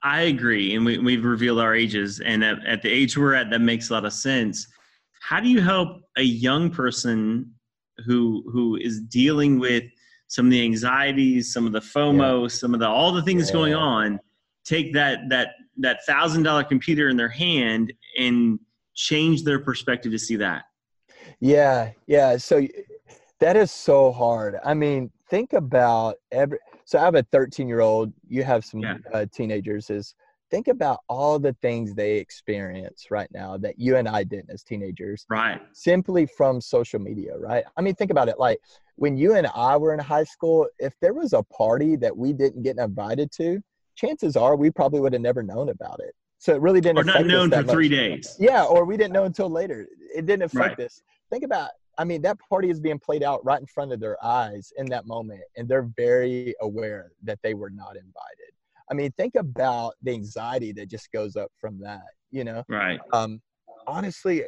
[0.05, 3.51] I agree, and we, we've revealed our ages, and at, at the age we're at,
[3.51, 4.69] that makes a lot of sense.
[5.21, 7.53] How do you help a young person
[8.05, 9.85] who who is dealing with
[10.29, 12.49] some of the anxieties, some of the FOMO, yeah.
[12.49, 13.53] some of the all the things yeah.
[13.53, 14.21] going on,
[14.65, 18.59] take that that that thousand dollar computer in their hand and
[18.95, 20.65] change their perspective to see that.
[21.41, 22.37] Yeah, yeah.
[22.37, 22.67] So
[23.41, 24.57] that is so hard.
[24.65, 26.59] I mean, think about every.
[26.85, 28.13] So I have a 13 year old.
[28.29, 28.97] You have some yeah.
[29.13, 29.91] uh, teenagers.
[29.91, 30.15] Is
[30.51, 34.63] think about all the things they experience right now that you and I didn't as
[34.63, 35.27] teenagers.
[35.29, 35.61] Right.
[35.73, 37.65] Simply from social media, right?
[37.77, 38.39] I mean, think about it.
[38.39, 38.61] Like
[38.97, 42.33] when you and I were in high school, if there was a party that we
[42.33, 43.61] didn't get invited to,
[43.95, 46.15] chances are we probably would have never known about it.
[46.39, 46.99] So it really didn't.
[46.99, 47.71] Or not known for much.
[47.71, 48.37] three days.
[48.39, 49.87] Yeah, or we didn't know until later.
[50.15, 50.87] It didn't affect right.
[50.87, 51.03] us.
[51.31, 51.71] Think about.
[51.99, 54.85] I mean, that party is being played out right in front of their eyes in
[54.91, 58.53] that moment, and they're very aware that they were not invited.
[58.91, 62.63] I mean, think about the anxiety that just goes up from that, you know?
[62.69, 63.01] Right.
[63.13, 63.41] Um,
[63.87, 64.45] honestly,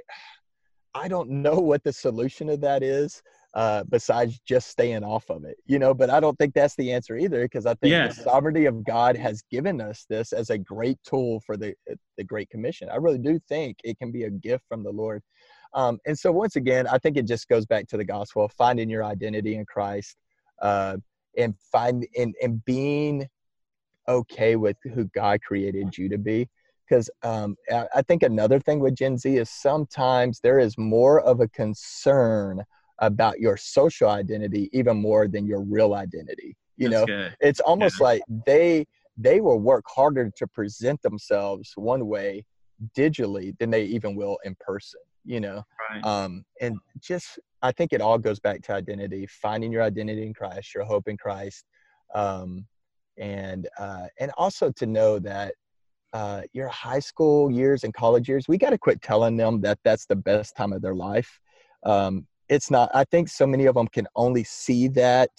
[0.95, 3.23] I don't know what the solution of that is.
[3.55, 5.95] uh, besides just staying off of it, you know.
[5.95, 8.09] But I don't think that's the answer either, because I think Yeah.
[8.09, 11.75] the sovereignty of God has given us this as a great tool for the
[12.17, 12.89] the Great Commission.
[12.91, 15.23] I really do think it can be a gift from the Lord.
[15.73, 18.91] Um, and so once again, I think it just goes back to the gospel finding
[18.91, 20.17] your identity in Christ,
[20.61, 20.99] uh,
[21.37, 23.27] and find and, and being
[24.09, 26.49] okay with who God created you to be.
[26.89, 31.41] Because um, I think another thing with Gen Z is sometimes there is more of
[31.41, 32.65] a concern
[33.01, 36.57] about your social identity even more than your real identity.
[36.77, 37.37] You That's know, good.
[37.41, 42.45] it's almost like they they will work harder to present themselves one way
[42.97, 45.01] digitally than they even will in person.
[45.25, 46.05] You know, Right.
[46.05, 50.33] um, and just I think it all goes back to identity, finding your identity in
[50.33, 51.65] Christ, your hope in Christ,
[52.15, 52.67] um,
[53.19, 55.55] and uh, and also to know that
[56.13, 59.79] uh, your high school years and college years, we got to quit telling them that
[59.85, 61.41] that's the best time of their life.
[61.85, 62.91] Um, it's not.
[62.95, 65.31] I think so many of them can only see that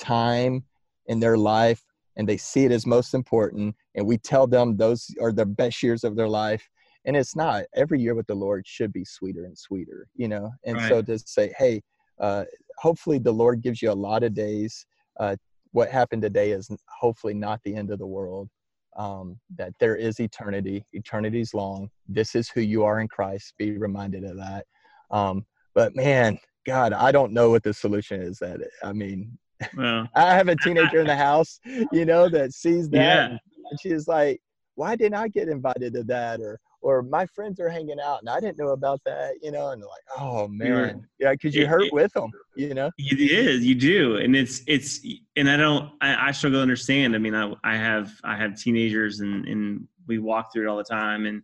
[0.00, 0.64] time
[1.06, 1.82] in their life,
[2.16, 3.74] and they see it as most important.
[3.94, 6.66] And we tell them those are the best years of their life,
[7.04, 7.64] and it's not.
[7.74, 10.50] Every year with the Lord should be sweeter and sweeter, you know.
[10.64, 11.82] And so to say, hey,
[12.18, 12.44] uh,
[12.78, 14.86] hopefully the Lord gives you a lot of days.
[15.20, 15.36] Uh,
[15.74, 18.48] what happened today is hopefully not the end of the world.
[18.96, 20.86] Um, that there is eternity.
[20.94, 21.90] Eternity's long.
[22.08, 23.54] This is who you are in Christ.
[23.58, 24.66] Be reminded of that.
[25.10, 28.38] Um, but man, God, I don't know what the solution is.
[28.38, 29.36] That I mean,
[29.76, 31.58] Well, I have a teenager in the house,
[31.90, 33.38] you know, that sees that, Yeah.
[33.70, 34.40] and she's like,
[34.76, 38.28] "Why didn't I get invited to that?" Or, "Or my friends are hanging out, and
[38.28, 39.70] I didn't know about that," you know.
[39.70, 42.90] And they're like, "Oh man, yeah, because you it- hurt it- with them, you know."
[42.98, 45.00] It is, you do, and it's it's,
[45.34, 47.14] and I don't, I, I struggle to understand.
[47.14, 50.76] I mean, I I have I have teenagers, and and we walk through it all
[50.76, 51.42] the time, and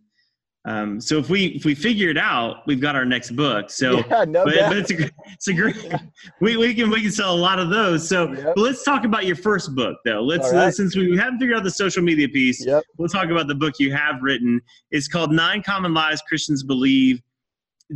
[0.65, 3.71] um, so if we if we figure it out, we've got our next book.
[3.71, 5.75] So, yeah, no but, but it's a it's a great
[6.39, 8.07] we we can we can sell a lot of those.
[8.07, 8.53] So, Yep.
[8.57, 10.21] let's talk about your first book though.
[10.21, 10.71] Let's right.
[10.71, 12.83] since we haven't figured out the social media piece, Yep.
[12.97, 14.61] we'll talk about the book you have written.
[14.91, 17.21] It's called Nine Common Lies Christians Believe.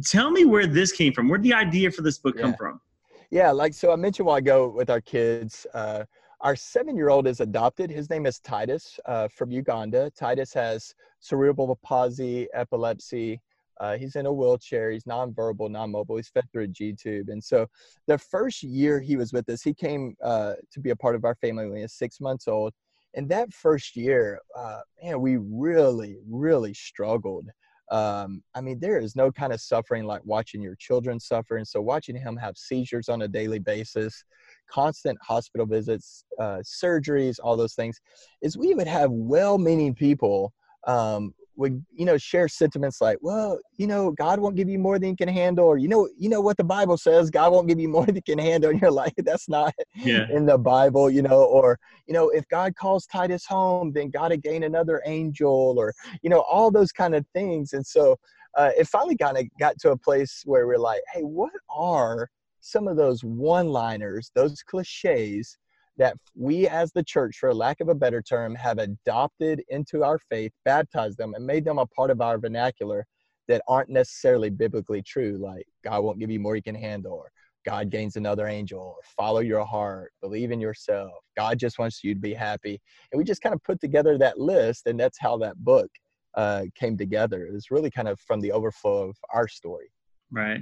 [0.04, 1.30] Tell me where this came from.
[1.30, 2.82] Where did the idea for this book come from?
[3.30, 6.04] Yeah, like so I mentioned a while ago with our kids, uh,
[6.45, 7.89] our seven year old is adopted.
[7.89, 10.12] His name is Titus uh, from Uganda.
[10.12, 13.41] Titus has cerebral palsy, epilepsy.
[13.79, 14.91] Uh, he's in a wheelchair.
[14.91, 16.17] He's nonverbal, non-mobile.
[16.17, 17.29] He's fed through a G tube.
[17.29, 17.65] And so
[18.05, 21.25] the first year he was with us, he came uh, to be a part of
[21.25, 22.73] our family when he was six months old.
[23.15, 27.47] And that first year, uh, man, we really, really struggled
[27.91, 31.57] um, I mean, there is no kind of suffering like watching your children suffer.
[31.57, 34.23] And so watching him have seizures on a daily basis,
[34.69, 38.01] constant hospital visits, uh, surgeries, all those things,
[38.41, 40.53] is we would have well-meaning people
[40.87, 44.99] um, would, you know, share sentiments like, well, you know, God won't give you more
[44.99, 47.67] than you can handle, or you know, you know what the Bible says, God won't
[47.67, 48.71] give you more than you can handle.
[48.71, 50.27] And you're like, that's not Yeah.
[50.29, 54.29] in the Bible, you know, or you know, if God calls Titus home, then God
[54.29, 57.73] to gain another angel, or you know, all those kind of things.
[57.73, 58.17] And so
[58.55, 62.29] uh, it finally kind of got to a place where we're like, hey, what are
[62.61, 65.57] some of those one-liners, those cliches
[65.97, 70.19] that we as the church, for lack of a better term, have adopted into our
[70.19, 73.05] faith, baptized them, and made them a part of our vernacular
[73.47, 77.31] that aren't necessarily biblically true, like God won't give you more you can handle, or
[77.65, 81.12] God gains another angel, or follow your heart, believe in yourself.
[81.38, 82.79] God just wants you to be happy.
[83.12, 85.89] And we just kind of put together that list, and that's how that book
[86.36, 87.45] uh, came together.
[87.45, 89.91] It was really kind of from the overflow of our story.
[90.31, 90.62] Right.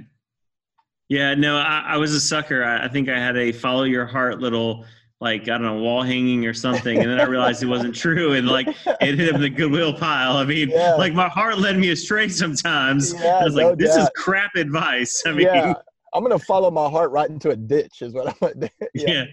[1.08, 2.64] Yeah, no, I, I was a sucker.
[2.64, 4.84] I, I think I had a follow your heart little
[5.20, 8.32] like I don't know wall hanging or something, and then I realized it wasn't true,
[8.32, 10.36] and like it ended up in the goodwill pile.
[10.36, 10.94] I mean, Yeah.
[10.96, 13.14] like my heart led me astray sometimes.
[13.14, 15.22] Yeah, I was no like, this is crap advice.
[15.26, 15.74] I mean, yeah,
[16.12, 18.68] I'm gonna follow my heart right into a ditch, is what I'm gonna do.
[18.94, 19.24] yeah.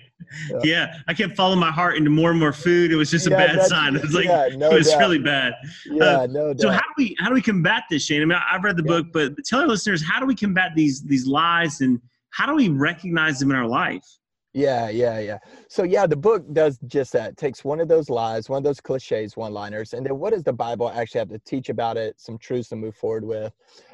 [0.50, 0.60] Yeah.
[0.63, 2.91] yeah, I kept following my heart into more and more food.
[2.91, 3.96] It was just a Yeah, bad sign.
[3.98, 5.00] It was like yeah, no it was doubt.
[5.00, 5.54] really bad.
[5.88, 6.62] Yeah, uh, no doubt.
[6.62, 8.22] So how do we how do we combat this, Shane?
[8.22, 11.02] I mean, I've read the book, but tell our listeners how do we combat these
[11.04, 14.06] these lies and how do we recognize them in our life?
[14.54, 15.38] Yeah, yeah, yeah.
[15.70, 17.32] So yeah, the book does just that.
[17.32, 20.44] It takes one of those lies, one of those cliches, one-liners, and then what does
[20.44, 22.19] the Bible actually have to teach about it?
[22.19, 23.54] Some truths to move forward with.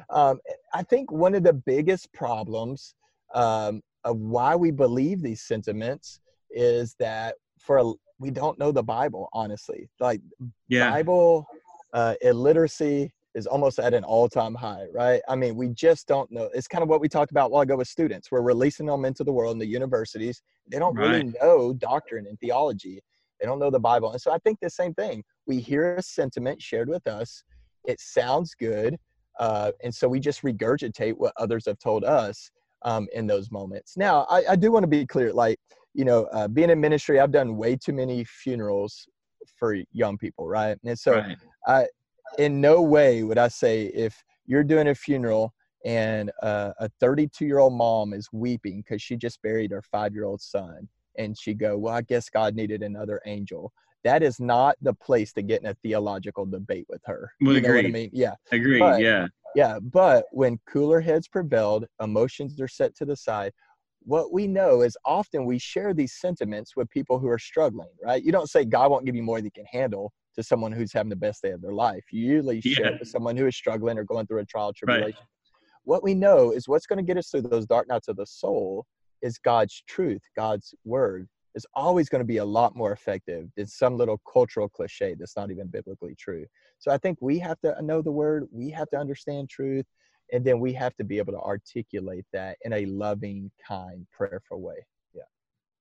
[0.09, 0.39] Um,
[0.73, 2.95] I think one of the biggest problems
[3.35, 8.83] um, of why we believe these sentiments is that for a, we don't know the
[8.83, 9.29] Bible.
[9.33, 10.21] Honestly, like
[10.67, 11.45] Yeah, Bible
[11.93, 15.21] uh, illiteracy is almost at an all-time high, right?
[15.33, 16.49] I mean, we just don't know.
[16.57, 18.25] It's kind of what we talked about a while ago with students.
[18.31, 20.41] We're releasing them into the world in the universities.
[20.71, 22.97] They don't really know doctrine and theology.
[23.39, 24.09] They don't know the Bible.
[24.13, 25.23] And so I think the same thing.
[25.45, 27.43] We hear a sentiment shared with us.
[27.91, 28.97] It sounds good.
[29.39, 32.49] Uh, and so we just regurgitate what others have told us.
[32.83, 33.97] um, in those moments.
[33.97, 35.57] Now, I, I do want to be clear, like,
[35.93, 39.07] you know, uh, being in ministry, I've done way too many funerals
[39.57, 40.77] for young people, right?
[40.85, 41.37] And so, right.
[41.65, 41.87] I,
[42.37, 45.53] in no way would I say if you're doing a funeral
[45.85, 50.13] and uh, a 32 year old mom is weeping because she just buried her five
[50.13, 53.71] year old son, and she go, "Well, I guess God needed another angel."
[54.03, 57.31] That is not the place to get in a theological debate with her.
[57.41, 57.81] We you agree.
[57.81, 58.09] know I mean?
[58.13, 58.35] Yeah.
[58.51, 58.79] Agree.
[58.79, 59.27] But, yeah.
[59.55, 63.51] Yeah, but when cooler heads prevailed, emotions are set to the side.
[64.03, 68.23] What we know is often we share these sentiments with people who are struggling, right?
[68.23, 70.93] You don't say God won't give you more than you can handle to someone who's
[70.93, 72.05] having the best day of their life.
[72.11, 72.75] You usually yeah.
[72.75, 75.17] share it with someone who is struggling or going through a trial tribulation.
[75.19, 75.53] Right.
[75.83, 78.25] What we know is what's going to get us through those dark nights of the
[78.25, 78.85] soul
[79.21, 81.27] is God's truth, God's word
[81.57, 85.35] is always going to be a lot more effective than some little cultural cliche that's
[85.35, 86.45] not even biblically true.
[86.77, 89.85] So I think we have to know the word, we have to understand truth,
[90.31, 94.61] and then we have to be able to articulate that in a loving, kind, prayerful
[94.61, 94.85] way.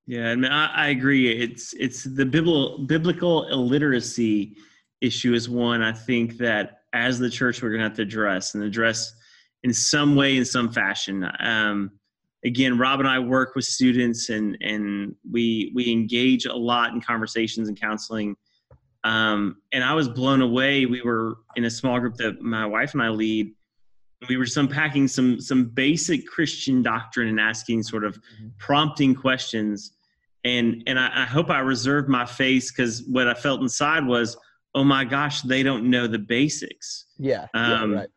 [0.06, 0.30] Yeah.
[0.30, 1.30] I mean, I, I agree.
[1.30, 4.56] It's it's the biblical biblical illiteracy
[5.00, 8.54] issue is one I think that as the church we're going to have to address
[8.54, 9.14] and address
[9.62, 11.28] in some way in some fashion.
[11.40, 11.90] Um,
[12.44, 17.00] again, Rob and I work with students and and we we engage a lot in
[17.00, 18.36] conversations and counseling.
[19.04, 20.86] Um, and I was blown away.
[20.86, 23.52] We were in a small group that my wife and I lead.
[24.28, 28.48] We were just unpacking some some basic Christian doctrine and asking sort of mm-hmm.
[28.58, 29.92] prompting questions.
[30.46, 34.36] And and I, I hope I reserved my face because what I felt inside was,
[34.74, 37.06] oh my gosh, they don't know the basics.
[37.18, 37.46] Yeah.
[37.54, 38.08] Um, yeah right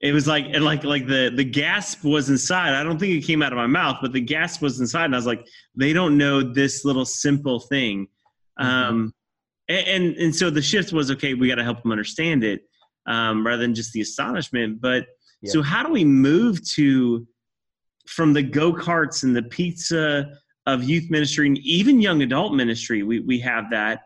[0.00, 3.26] it was like and like like the the gasp was inside i don't think it
[3.26, 5.92] came out of my mouth but the gasp was inside and i was like they
[5.92, 8.06] don't know this little simple thing
[8.60, 8.66] mm-hmm.
[8.66, 9.14] um
[9.68, 12.62] and, and, and so the shift was okay we got to help them understand it
[13.06, 15.06] um rather than just the astonishment but
[15.40, 15.50] yeah.
[15.50, 17.26] so how do we move to
[18.06, 20.30] from the go-karts and the pizza
[20.66, 24.02] of youth ministry and even young adult ministry we we have that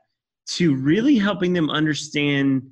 [0.46, 2.62] to really helping them understand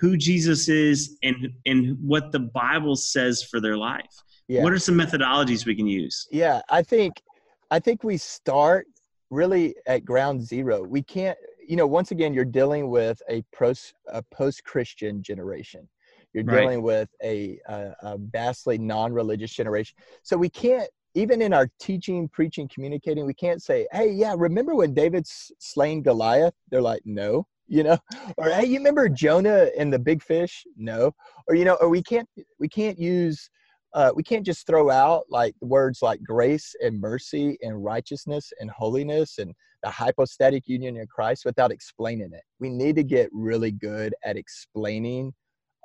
[0.00, 4.14] who Jesus is and and what the Bible says for their life.
[4.48, 4.62] Yeah.
[4.62, 6.26] What are some methodologies we can use?
[6.32, 7.22] Yeah, I think
[7.70, 8.86] I think we start
[9.30, 10.82] really at ground zero.
[10.82, 11.38] We can't,
[11.68, 15.88] you know, once again, you're dealing with a post a post Christian generation.
[16.32, 16.60] You're right.
[16.60, 19.96] dealing with a, a, a vastly non-religious generation.
[20.22, 24.74] So we can't even in our teaching, preaching, communicating, we can't say, "Hey, yeah, remember
[24.74, 27.98] when David's slain Goliath?" They're like, "No." you know?
[28.36, 30.64] Or hey you remember jonah and the big fish?
[30.76, 31.12] No.
[31.48, 33.48] Or you know or we can't we can't use
[33.94, 38.70] uh, we can't just throw out like words like grace and mercy and righteousness and
[38.70, 39.52] holiness and
[39.82, 42.42] the hypostatic union in christ without explaining it.
[42.58, 45.32] We need to get really good at explaining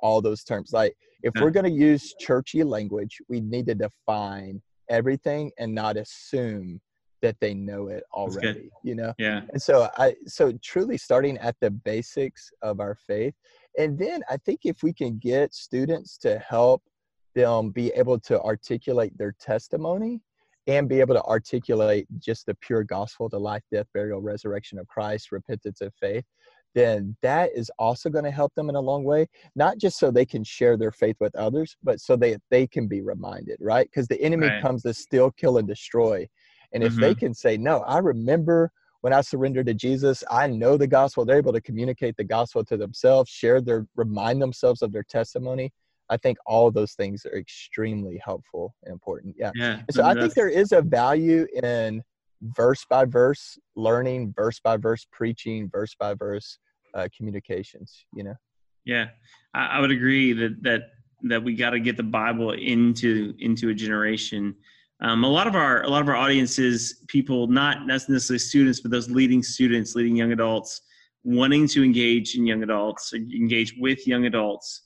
[0.00, 0.72] all those terms.
[0.72, 5.96] Like if we're going to use churchy language we need to define everything and not
[5.96, 6.80] assume
[7.22, 9.12] that they know it already you know?
[9.18, 9.42] Yeah.
[9.52, 13.34] And so i so truly starting at the basics of our faith
[13.78, 16.82] and then i think if we can get students to help
[17.34, 20.20] them be able to articulate their testimony
[20.66, 24.86] and be able to articulate just the pure gospel the life death burial resurrection of
[24.86, 26.24] christ repentance of faith
[26.76, 30.10] then that is also going to help them in a long way not just so
[30.10, 33.88] they can share their faith with others but so they they can be reminded right
[33.90, 34.62] because the enemy right.
[34.62, 36.24] comes to steal kill and destroy
[36.72, 37.00] and if mm-hmm.
[37.00, 38.70] they can say, no, I remember
[39.00, 42.64] when I surrendered to Jesus, I know the gospel, they're able to communicate the gospel
[42.64, 45.72] to themselves, share their, remind themselves of their testimony.
[46.08, 49.36] I think all those things are extremely helpful and important.
[49.38, 49.52] Yeah.
[49.54, 52.02] yeah so I think there is a value in
[52.42, 56.58] verse by verse learning, verse by verse preaching, verse by verse
[56.96, 58.34] uh, communications, you know?
[58.84, 59.06] Yeah.
[59.54, 60.80] I, I would agree that, that,
[61.22, 64.56] that we got to get the Bible into, into a generation
[65.00, 68.90] um, a lot of our a lot of our audiences, people not necessarily students, but
[68.90, 70.80] those leading students, leading young adults,
[71.22, 74.84] wanting to engage in young adults, engage with young adults.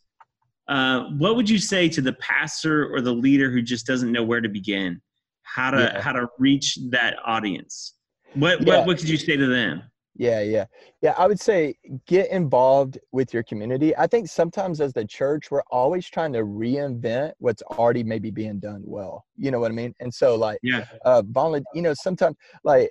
[0.66, 4.22] Uh, what would you say to the pastor or the leader who just doesn't know
[4.22, 5.00] where to begin,
[5.42, 6.00] how to yeah.
[6.00, 7.94] how to reach that audience?
[8.34, 8.78] What yeah.
[8.78, 9.82] what what could you say to them?
[10.20, 10.66] Yeah, yeah.
[11.00, 13.96] Yeah, I would say get involved with your community.
[13.96, 18.58] I think sometimes as the church, we're always trying to reinvent what's already maybe being
[18.58, 19.24] done well.
[19.38, 19.94] You know what I mean?
[19.98, 22.90] And so like yeah, uh volunteer, you know, sometimes like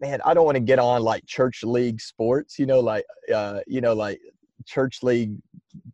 [0.00, 3.04] man, I don't want to get on like church league sports, you know, like
[3.34, 4.18] uh, you know, like
[4.64, 5.36] church league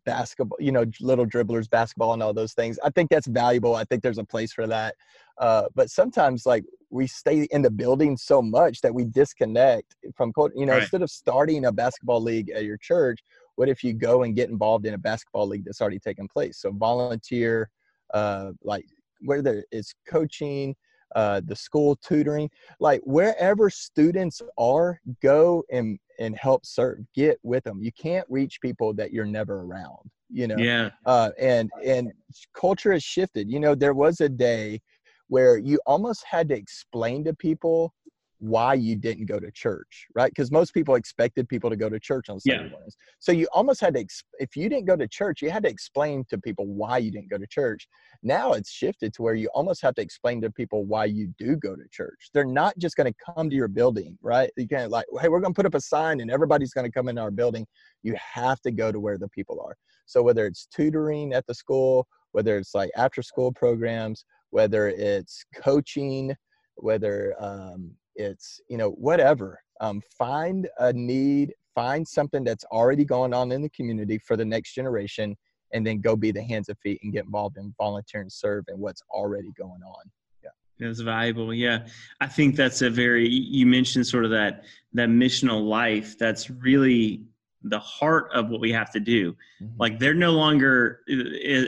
[0.05, 2.79] basketball, you know, little dribblers, basketball, and all those things.
[2.85, 3.75] I think that's valuable.
[3.75, 4.95] I think there's a place for that.
[5.39, 10.33] Uh, but sometimes, like we stay in the building so much that we disconnect from,
[10.55, 10.83] you know, right.
[10.83, 13.21] instead of starting a basketball league at your church,
[13.57, 16.59] what if you go and get involved in a basketball league that's already taken place?
[16.59, 17.71] So volunteer,
[18.15, 18.85] uh, like
[19.21, 20.77] whether it's coaching,
[21.15, 26.99] uh, the school tutoring, like wherever students are, go and and help serve.
[27.15, 27.83] Get with them.
[27.83, 30.11] You can't reach people that you're never around.
[30.31, 30.57] You know.
[30.57, 30.91] Yeah.
[31.05, 32.13] Uh, and and
[32.55, 33.51] culture has shifted.
[33.51, 34.81] You know, there was a day
[35.29, 37.93] where you almost had to explain to people
[38.39, 40.31] why you didn't go to church, right?
[40.31, 42.69] Because most people expected people to go to church on Sunday Yeah.
[42.69, 42.97] mornings.
[43.19, 45.71] So you almost had to, ex- if you didn't go to church, you had to
[45.71, 47.89] explain to people why you didn't go to church.
[48.23, 51.57] Now it's shifted to where you almost have to explain to people why you do
[51.57, 52.29] go to church.
[52.35, 54.51] They're not just going to come to your building, right?
[54.57, 56.93] You can't like, hey, we're going to put up a sign and everybody's going to
[56.93, 57.67] come in our building.
[58.03, 59.77] You have to go to where the people are.
[60.05, 65.45] So whether it's tutoring at the school, whether it's like after school programs, whether it's
[65.55, 66.35] coaching,
[66.77, 73.35] whether um, it's you know whatever um, find a need find something that's already going
[73.35, 75.37] on in the community for the next generation
[75.73, 78.65] and then go be the hands and feet and get involved in volunteer and serve
[78.69, 80.11] in what's already going on
[80.43, 80.51] Yeah.
[80.79, 81.53] That's valuable.
[81.53, 81.87] Yeah.
[82.21, 86.17] I think that's a very, you mentioned sort of that, that missional life.
[86.19, 87.25] That's really
[87.63, 89.37] the heart of what we have to do.
[89.79, 91.01] Like they're no longer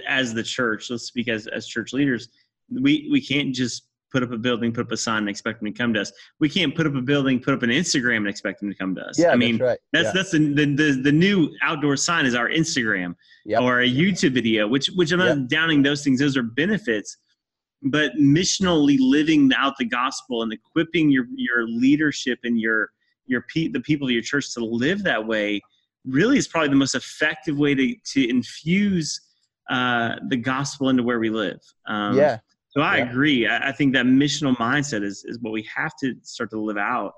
[0.08, 2.28] as the church, let's speak as, as church leaders.
[2.70, 5.72] We, we can't just put up a building, put up a sign and expect them
[5.72, 6.12] to come to us.
[6.40, 8.94] We can't put up a building, put up an Instagram and expect them to come
[8.94, 9.18] to us.
[9.18, 10.12] yeah I mean, that's right that's yeah.
[10.14, 13.14] that's the, the the new outdoor sign is our Instagram
[13.44, 13.62] Yep.
[13.62, 16.20] or a YouTube video, which which I'm not downing those things.
[16.20, 17.16] Those are benefits,
[17.82, 22.90] but missionally living out the gospel and equipping your your leadership and your
[23.26, 25.60] your pe- the people of your church to live that way
[26.06, 29.20] really is probably the most effective way to to infuse
[29.70, 31.60] uh, the gospel into where we live.
[31.86, 32.38] Um, yeah
[32.70, 33.10] so I Yeah.
[33.10, 33.46] agree.
[33.46, 36.76] I, I think that missional mindset is is what we have to start to live
[36.76, 37.12] out.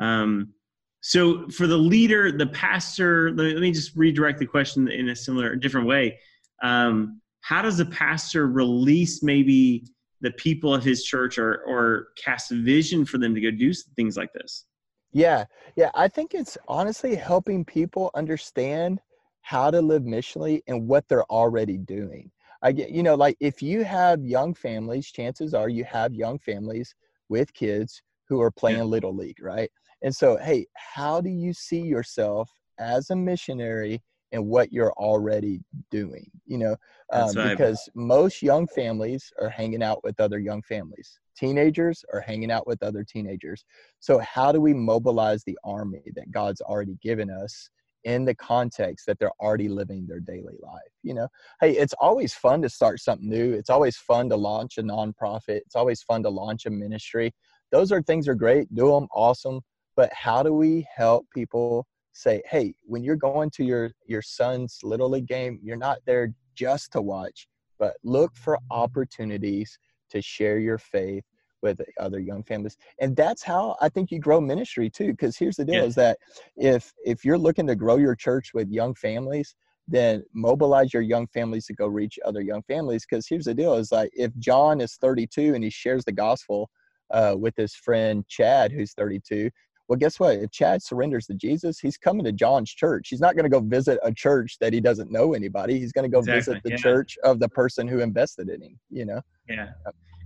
[0.00, 0.54] Um,
[1.00, 5.16] so for the leader, the pastor, let, let me just redirect the question in a
[5.16, 6.18] similar, different way.
[6.62, 9.84] Um, how does the pastor release maybe
[10.20, 13.72] the people of his church or or cast a vision for them to go do
[13.94, 14.66] things like this?
[15.12, 15.44] Yeah,
[15.76, 15.90] yeah.
[15.94, 19.00] I think it's honestly helping people understand
[19.42, 22.30] how to live missionally and what they're already doing.
[22.62, 26.38] I get, you know, like if you have young families, chances are you have young
[26.38, 26.94] families
[27.28, 29.70] with kids who are playing little league, right?
[30.02, 34.02] And so, hey, how do you see yourself as a missionary
[34.32, 36.30] and what you're already doing?
[36.46, 36.76] You know,
[37.12, 41.18] um, because most young families are hanging out with other young families.
[41.36, 43.64] Teenagers are hanging out with other teenagers.
[44.00, 47.70] So, how do we mobilize the army that God's already given us
[48.04, 50.92] in the context that they're already living their daily life?
[51.02, 51.28] You know,
[51.60, 53.52] hey, it's always fun to start something new.
[53.52, 55.60] It's always fun to launch a nonprofit.
[55.66, 57.32] It's always fun to launch a ministry.
[57.70, 58.72] Those are things are great.
[58.74, 59.60] Do them, awesome.
[59.96, 64.78] But how do we help people say, hey, when you're going to your your son's
[64.82, 69.78] little league game, you're not there just to watch, but look for opportunities
[70.10, 71.24] to share your faith
[71.62, 75.56] with other young families and that's how i think you grow ministry too because here's
[75.56, 75.84] the deal Yeah.
[75.84, 76.18] is that
[76.56, 79.54] if if you're looking to grow your church with young families
[79.88, 83.74] then mobilize your young families to go reach other young families because here's the deal
[83.74, 86.70] is like if john is 32 and he shares the gospel
[87.10, 89.50] uh, with his friend chad who's 32
[89.88, 90.36] well guess what?
[90.36, 93.08] If chad surrenders to jesus he's coming to john's church.
[93.08, 95.78] He's not going to go visit a church that he doesn't know anybody.
[95.78, 96.76] He's going to go Exactly, visit the yeah.
[96.76, 99.22] church of the person who invested in him you know?
[99.48, 99.68] Yeah,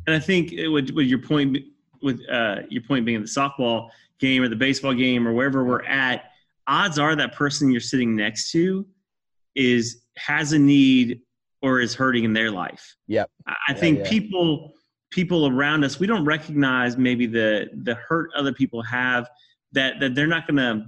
[0.06, 1.58] and I think it would, with your point,
[2.02, 5.84] with uh, your point being the softball game or the baseball game or wherever we're
[5.84, 6.24] at,
[6.66, 8.86] odds are that person you're sitting next to
[9.54, 11.20] is has a need
[11.60, 12.96] or is hurting in their life.
[13.08, 13.30] Yep.
[13.46, 14.08] I I Yeah, think yeah.
[14.08, 14.72] people
[15.10, 19.28] people around us we don't recognize maybe the the hurt other people have
[19.72, 20.86] that that they're not going to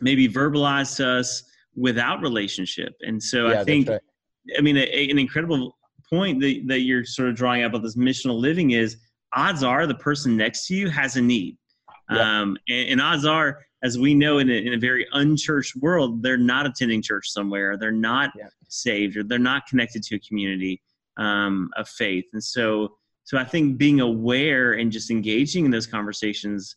[0.00, 1.42] maybe verbalize to us
[1.74, 2.94] without relationship.
[3.02, 4.00] And so yeah I think right.
[4.56, 5.75] I mean, a, a- an incredible
[6.08, 8.96] point that, that you're sort of drawing out about this missional living is
[9.34, 11.56] odds are the person next to you has a need.
[12.10, 12.40] Yeah.
[12.40, 16.22] Um, and, and odds are, as we know in a, in a very unchurched world,
[16.22, 17.76] they're not attending church somewhere.
[17.76, 18.48] They're not Yeah.
[18.68, 20.80] saved or they're not connected to a community
[21.16, 22.24] um, of faith.
[22.32, 26.76] And so, so I think being aware and just engaging in those conversations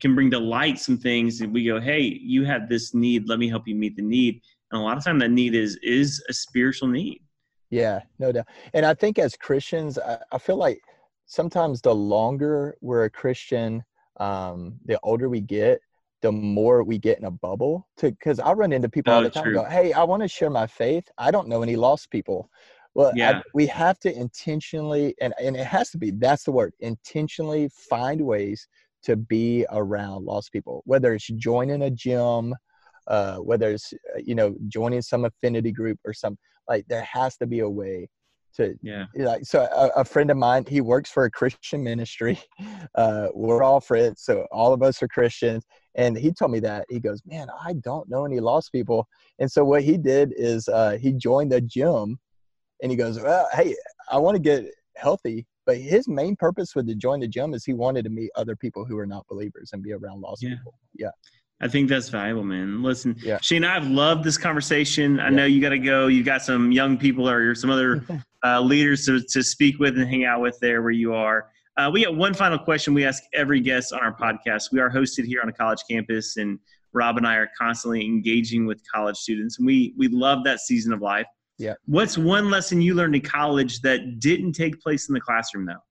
[0.00, 3.28] can bring to light some things that we go, Hey, you have this need.
[3.28, 4.40] Let me help you meet the need.
[4.70, 7.22] And a lot of time that need is, is a spiritual need.
[7.70, 8.46] Yeah, no doubt.
[8.72, 10.80] And I think as Christians, I, I feel like
[11.26, 13.84] sometimes the longer we're a Christian,
[14.18, 15.80] um, the older we get,
[16.22, 17.86] the more we get in a bubble.
[17.98, 19.52] To because I run into people all the time.
[19.52, 21.08] Go, hey, I want to share my faith.
[21.18, 22.50] I don't know any lost people.
[22.94, 23.42] Well, I- Yeah.
[23.54, 26.10] we have to intentionally, and and it has to be.
[26.10, 26.74] That's the word.
[26.80, 28.66] Intentionally find ways
[29.02, 30.82] to be around lost people.
[30.86, 32.54] Whether it's joining a gym,
[33.06, 36.36] uh, whether it's uh, you know joining some affinity group or some
[36.68, 38.08] like there has to be a way
[38.54, 39.06] to Yeah.
[39.14, 42.38] like so a, a friend of mine he works for a christian ministry.
[42.94, 45.64] Uh we're all friends so all of us are christians.
[45.94, 49.06] And he told me that he goes man i don't know any lost people.
[49.38, 52.18] And so what he did is uh he joined the gym
[52.82, 53.76] and he goes well hey
[54.10, 54.64] i want to get
[54.96, 55.46] healthy.
[55.66, 58.56] But his main purpose with the join the gym is he wanted to meet other
[58.56, 60.54] people who are not believers and be around lost Yeah.
[60.56, 60.74] people.
[60.94, 61.10] Yeah
[61.60, 62.82] I think that's valuable, man.
[62.82, 63.38] Listen, Yeah.
[63.42, 65.18] Shane, I've loved this conversation.
[65.18, 65.30] I Yeah.
[65.30, 66.06] know you got to go.
[66.06, 68.04] You've got some young people or some other
[68.44, 71.50] uh, leaders to, to speak with and hang out with there where you are.
[71.76, 74.70] Uh, we got one final question we ask every guest on our podcast.
[74.72, 76.58] We are hosted here on a college campus, and
[76.92, 80.92] Rob and I are constantly engaging with college students, and we we love that season
[80.92, 81.26] of life.
[81.56, 81.74] Yeah.
[81.86, 85.82] What's one lesson you learned in college that didn't take place in the classroom, though?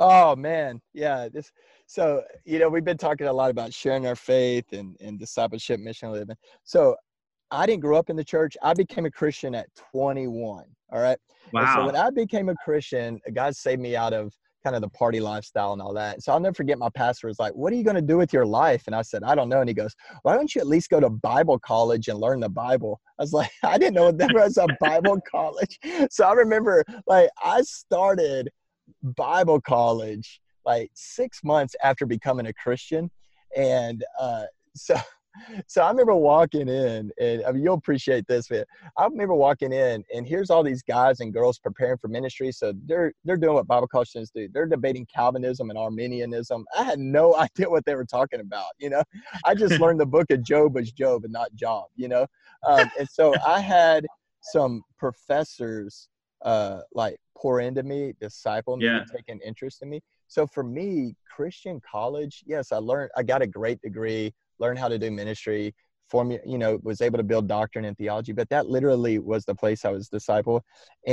[0.00, 1.28] Oh man, yeah.
[1.32, 1.50] This
[1.88, 5.80] so you know we've been talking a lot about sharing our faith and, and discipleship,
[5.80, 6.36] mission living.
[6.62, 6.94] So
[7.50, 8.58] I didn't grow up in the church.
[8.62, 10.64] I became a Christian at 21.
[10.92, 11.18] All right.
[11.54, 14.88] And so when I became a Christian, God saved me out of kind of the
[14.90, 16.22] party lifestyle and all that.
[16.22, 18.34] So I'll never forget my pastor was like, What are you going to do with
[18.34, 18.82] your life?
[18.86, 19.60] And I said, I don't know.
[19.60, 22.50] And he goes, Why don't you at least go to Bible college and learn the
[22.50, 23.00] Bible?
[23.18, 25.78] I was like, I didn't know there was a Bible college.
[26.10, 28.50] So I remember like I started
[29.02, 33.10] Bible college like six months after becoming a Christian.
[33.56, 34.44] And uh,
[34.76, 34.94] so
[35.66, 38.64] so I remember walking in, and I mean, you'll appreciate this, man.
[38.96, 42.50] I remember walking in, and here's all these guys and girls preparing for ministry.
[42.52, 44.48] So they're they're doing what Bible college students do.
[44.52, 46.64] They're debating Calvinism and Arminianism.
[46.76, 48.70] I had no idea what they were talking about.
[48.78, 49.02] You know,
[49.44, 51.86] I just learned the book of Job as Job and not Job.
[51.96, 52.26] You know,
[52.66, 54.06] um, and so I had
[54.40, 56.08] some professors
[56.42, 59.04] uh, like pour into me, disciple me, Yeah.
[59.14, 60.00] take an interest in me.
[60.28, 63.10] So for me, Christian college, yes, I learned.
[63.16, 65.74] I got a great degree learned how to do ministry
[66.12, 69.54] formu- you know was able to build doctrine and theology but that literally was the
[69.54, 70.62] place i was disciple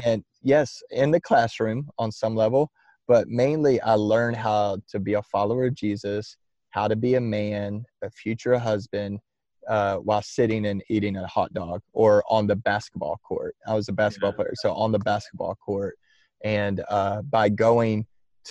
[0.04, 2.72] and yes in the classroom on some level
[3.08, 6.38] but mainly i learned how to be a follower of jesus
[6.70, 9.20] how to be a man a future husband
[9.68, 13.90] uh, while sitting and eating a hot dog or on the basketball court i was
[13.90, 14.36] a basketball Yeah.
[14.36, 15.98] player so on the basketball court
[16.44, 18.06] and uh, by going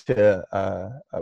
[0.06, 1.20] to uh, uh,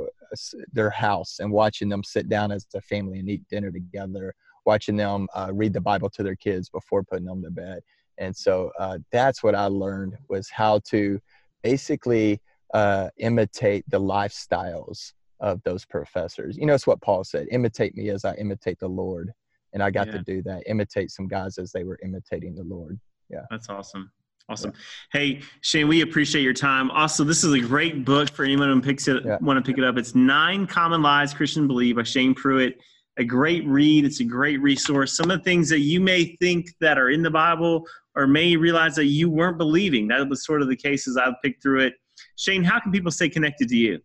[0.72, 4.96] their house and watching them sit down as a family and eat dinner together, watching
[4.96, 7.80] them uh, read the Bible to their kids before putting them to bed.
[8.18, 11.20] And so uh, that's what I learned was how to
[11.62, 12.40] basically
[12.74, 16.56] uh, imitate the lifestyles of those professors.
[16.56, 19.32] You know, it's what Paul said: "Imitate me as I imitate the Lord."
[19.72, 20.12] And I got Yeah.
[20.12, 20.62] to do that.
[20.66, 23.00] Imitate some guys as they were imitating the Lord.
[23.30, 24.12] Yeah, that's awesome.
[24.48, 24.72] Awesome.
[25.12, 26.90] Hey, Shane, we appreciate your time.
[26.90, 29.38] Also, this is a great book for anyone who picks it Yeah.
[29.40, 29.96] want to pick it up.
[29.96, 32.78] It's Nine Common Lies Christians Believe by Shane Pruitt.
[33.18, 34.04] A great read.
[34.04, 35.16] It's a great resource.
[35.16, 37.86] Some of the things that you may think that are in the Bible
[38.16, 40.08] or may realize that you weren't believing.
[40.08, 41.94] That was sort of the cases I've picked through it.
[42.36, 44.00] Shane, how can people stay connected to you?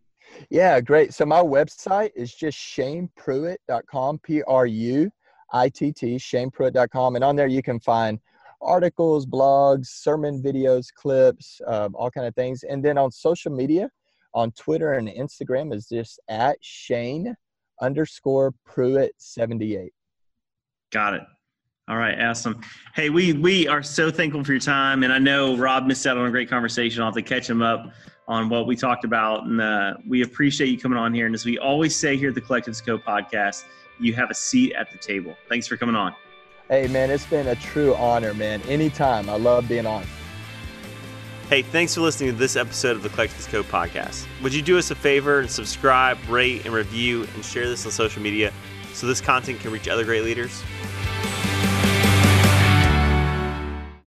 [0.49, 1.13] Yeah, great.
[1.13, 5.09] So my website is just shanepruitt.com, P R U
[5.53, 7.15] I T T, shanepruitt.com.
[7.15, 8.19] And on there you can find
[8.61, 12.63] articles, blogs, sermon videos, clips, um, all kind of things.
[12.63, 13.89] And then on social media,
[14.33, 17.35] on Twitter and Instagram is just at Shane
[17.81, 19.91] underscore Pruitt 78.
[20.91, 21.21] Got it.
[21.89, 22.59] All right, awesome.
[22.95, 26.17] Hey, we we are so thankful for your time, and I know Rob missed out
[26.17, 27.01] on a great conversation.
[27.01, 27.93] I'll have to catch him up
[28.27, 31.27] on what we talked about, and uh, we appreciate you coming on here.
[31.27, 33.63] And as we always say here at the Collectives Co podcast,
[33.99, 35.33] you have a seat at the table.
[35.47, 36.13] Thanks for coming on.
[36.69, 38.61] Hey, man, it's been a true honor, man.
[38.63, 39.29] Anytime.
[39.29, 40.03] I love being on.
[41.47, 44.27] Hey, thanks for listening to this episode of the Collectives Co podcast.
[44.43, 47.93] Would you do us a favor and subscribe, rate, and review, and share this on
[47.93, 48.51] social media
[48.91, 50.61] so this content can reach other great leaders?